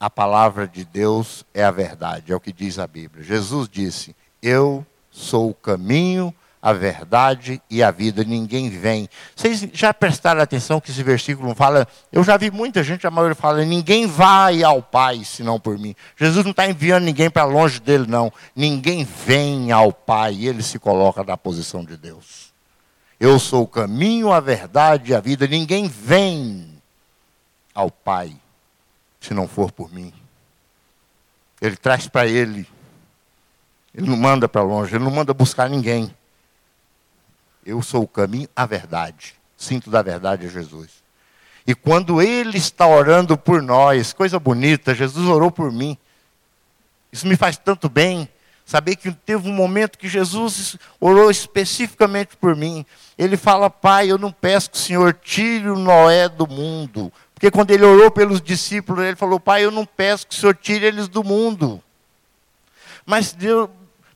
a 0.01 0.11
palavra 0.11 0.67
de 0.67 0.85
Deus 0.85 1.47
é 1.55 1.62
a 1.62 1.71
verdade, 1.71 2.33
é 2.33 2.35
o 2.35 2.41
que 2.41 2.53
diz 2.53 2.81
a 2.81 2.89
Bíblia. 2.89 3.23
Jesus 3.23 3.69
disse: 3.69 4.17
Eu 4.43 4.85
sou 5.09 5.51
o 5.51 5.55
caminho, 5.55 6.35
a 6.61 6.73
verdade 6.73 7.62
e 7.71 7.85
a 7.85 7.93
vida. 7.93 8.25
Ninguém 8.25 8.69
vem. 8.69 9.09
Vocês 9.37 9.69
já 9.73 9.95
prestaram 9.95 10.41
atenção 10.41 10.81
que 10.81 10.91
esse 10.91 11.05
versículo 11.05 11.55
fala? 11.55 11.87
Eu 12.11 12.25
já 12.25 12.37
vi 12.37 12.51
muita 12.51 12.83
gente, 12.83 13.07
a 13.07 13.12
maioria 13.12 13.37
fala: 13.37 13.64
ninguém 13.64 14.09
vai 14.09 14.64
ao 14.64 14.83
Pai 14.83 15.23
senão 15.25 15.61
por 15.61 15.79
mim. 15.79 15.95
Jesus 16.17 16.45
não 16.45 16.51
está 16.51 16.69
enviando 16.69 17.05
ninguém 17.05 17.31
para 17.31 17.45
longe 17.45 17.79
dele, 17.79 18.07
não. 18.09 18.33
Ninguém 18.57 19.05
vem 19.05 19.71
ao 19.71 19.93
Pai. 19.93 20.45
Ele 20.45 20.64
se 20.64 20.81
coloca 20.81 21.23
na 21.23 21.37
posição 21.37 21.85
de 21.85 21.97
Deus. 21.97 22.45
Eu 23.19 23.39
sou 23.39 23.62
o 23.62 23.69
caminho, 23.69 24.33
a 24.33 24.41
verdade 24.41 25.12
e 25.12 25.14
a 25.14 25.21
vida. 25.21 25.47
Ninguém 25.47 25.89
vem 25.89 26.81
ao 27.75 27.91
Pai 27.91 28.37
se 29.21 29.33
não 29.33 29.49
for 29.49 29.73
por 29.73 29.93
mim. 29.93 30.12
Ele 31.61 31.77
traz 31.77 32.07
para 32.07 32.27
ele. 32.27 32.69
Ele 33.95 34.09
não 34.09 34.17
manda 34.17 34.47
para 34.47 34.62
longe, 34.62 34.95
ele 34.95 35.05
não 35.05 35.11
manda 35.11 35.33
buscar 35.33 35.71
ninguém. 35.71 36.14
Eu 37.64 37.83
sou 37.83 38.03
o 38.03 38.09
caminho, 38.09 38.49
a 38.55 38.67
verdade. 38.67 39.35
Sinto 39.57 39.91
da 39.91 40.03
verdade 40.03 40.47
é 40.47 40.49
Jesus. 40.49 41.03
E 41.67 41.75
quando 41.75 42.23
ele 42.23 42.59
está 42.59 42.87
orando 42.87 43.37
por 43.37 43.62
nós, 43.62 44.12
coisa 44.12 44.39
bonita, 44.39 44.95
Jesus 44.95 45.27
orou 45.27 45.51
por 45.51 45.73
mim. 45.73 45.99
Isso 47.11 47.27
me 47.27 47.37
faz 47.37 47.57
tanto 47.57 47.89
bem. 47.89 48.29
Saber 48.67 48.97
que 48.97 49.12
teve 49.12 49.49
um 49.49 49.53
momento 49.53 49.97
que 49.97 50.09
Jesus 50.09 50.77
orou 51.01 51.31
especificamente 51.31 52.37
por 52.37 52.57
mim. 52.57 52.85
Ele 53.17 53.37
fala, 53.37 53.71
Pai, 53.71 54.11
eu 54.11 54.19
não 54.19 54.33
peço 54.33 54.73
que 54.73 54.77
o 54.77 54.81
Senhor 54.81 55.14
tire 55.14 55.71
o 55.71 55.79
Noé 55.79 56.29
do 56.29 56.49
mundo, 56.49 57.12
porque 57.33 57.51
quando 57.51 57.71
ele 57.71 57.85
orou 57.85 58.11
pelos 58.11 58.41
discípulos, 58.41 59.05
ele 59.05 59.14
falou: 59.14 59.39
Pai, 59.39 59.62
eu 59.62 59.71
não 59.71 59.85
peço 59.85 60.27
que 60.27 60.35
o 60.35 60.39
Senhor 60.39 60.55
tire 60.55 60.87
eles 60.87 61.07
do 61.07 61.23
mundo. 61.23 61.83
Mas 63.05 63.33
Deus 63.33 63.69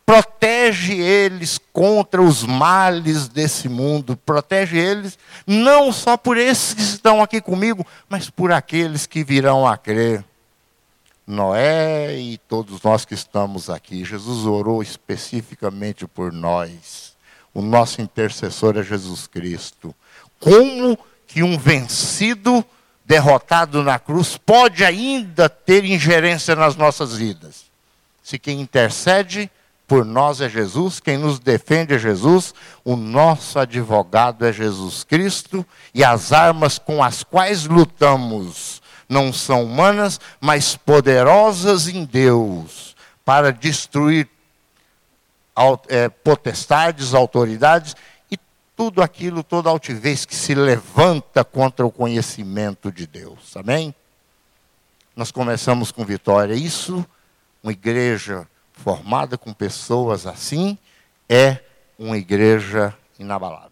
protege 0.07 0.95
eles 0.95 1.61
contra 1.73 2.21
os 2.21 2.43
males 2.43 3.29
desse 3.29 3.69
mundo, 3.69 4.17
protege 4.17 4.79
eles 4.79 5.19
não 5.47 5.93
só 5.93 6.17
por 6.17 6.37
esses 6.37 6.75
que 6.75 6.83
estão 6.83 7.23
aqui 7.23 7.41
comigo, 7.41 7.87
mas 8.09 8.29
por 8.29 8.51
aqueles 8.51 9.07
que 9.07 9.23
virão 9.23 9.65
a 9.69 9.77
crer. 9.77 10.25
Noé 11.31 12.19
e 12.19 12.37
todos 12.37 12.83
nós 12.83 13.05
que 13.05 13.15
estamos 13.15 13.71
aqui. 13.71 14.05
Jesus 14.05 14.45
orou 14.47 14.83
especificamente 14.83 16.07
por 16.07 16.33
nós. 16.33 17.17
O 17.55 17.63
nosso 17.63 18.03
intercessor 18.03 18.77
é 18.77 18.83
Jesus 18.83 19.27
Cristo. 19.27 19.95
Como 20.39 20.99
que 21.27 21.43
um 21.43 21.57
vencido 21.57 22.65
derrotado 23.11 23.83
na 23.83 23.99
cruz, 23.99 24.37
pode 24.37 24.85
ainda 24.85 25.49
ter 25.49 25.85
ingerência 25.85 26.55
nas 26.55 26.77
nossas 26.77 27.17
vidas. 27.17 27.65
Se 28.23 28.39
quem 28.39 28.61
intercede 28.61 29.51
por 29.85 30.05
nós 30.05 30.41
é 30.41 30.49
Jesus, 30.49 31.01
quem 31.01 31.19
nos 31.19 31.41
defende 31.41 31.95
é 31.95 31.99
Jesus, 31.99 32.55
o 32.85 32.95
nosso 32.95 33.59
advogado 33.59 34.47
é 34.47 34.53
Jesus 34.53 35.03
Cristo, 35.03 35.67
e 35.93 36.05
as 36.05 36.33
armas 36.33 36.79
com 36.79 37.03
as 37.03 37.25
quais 37.25 37.65
lutamos 37.65 38.80
não 39.11 39.33
são 39.33 39.65
humanas, 39.65 40.19
mas 40.41 40.75
poderosas 40.75 41.87
em 41.87 42.07
Deus, 42.07 42.97
para 43.25 43.53
destruir 43.53 44.27
é, 45.89 46.09
potestades, 46.09 47.13
autoridades 47.13 47.95
tudo 48.81 49.03
aquilo, 49.03 49.45
toda 49.45 49.69
altivez 49.69 50.25
que 50.25 50.35
se 50.35 50.55
levanta 50.55 51.45
contra 51.45 51.85
o 51.85 51.93
conhecimento 51.93 52.91
de 52.91 53.07
Deus. 53.07 53.55
Amém? 53.55 53.95
Nós 55.15 55.31
começamos 55.31 55.93
com 55.93 56.03
vitória. 56.03 56.55
Isso, 56.55 57.05
uma 57.63 57.73
igreja 57.73 58.49
formada 58.73 59.37
com 59.37 59.53
pessoas 59.53 60.27
assim, 60.27 60.79
é 61.29 61.59
uma 61.99 62.17
igreja 62.17 62.97
inabalável. 63.19 63.70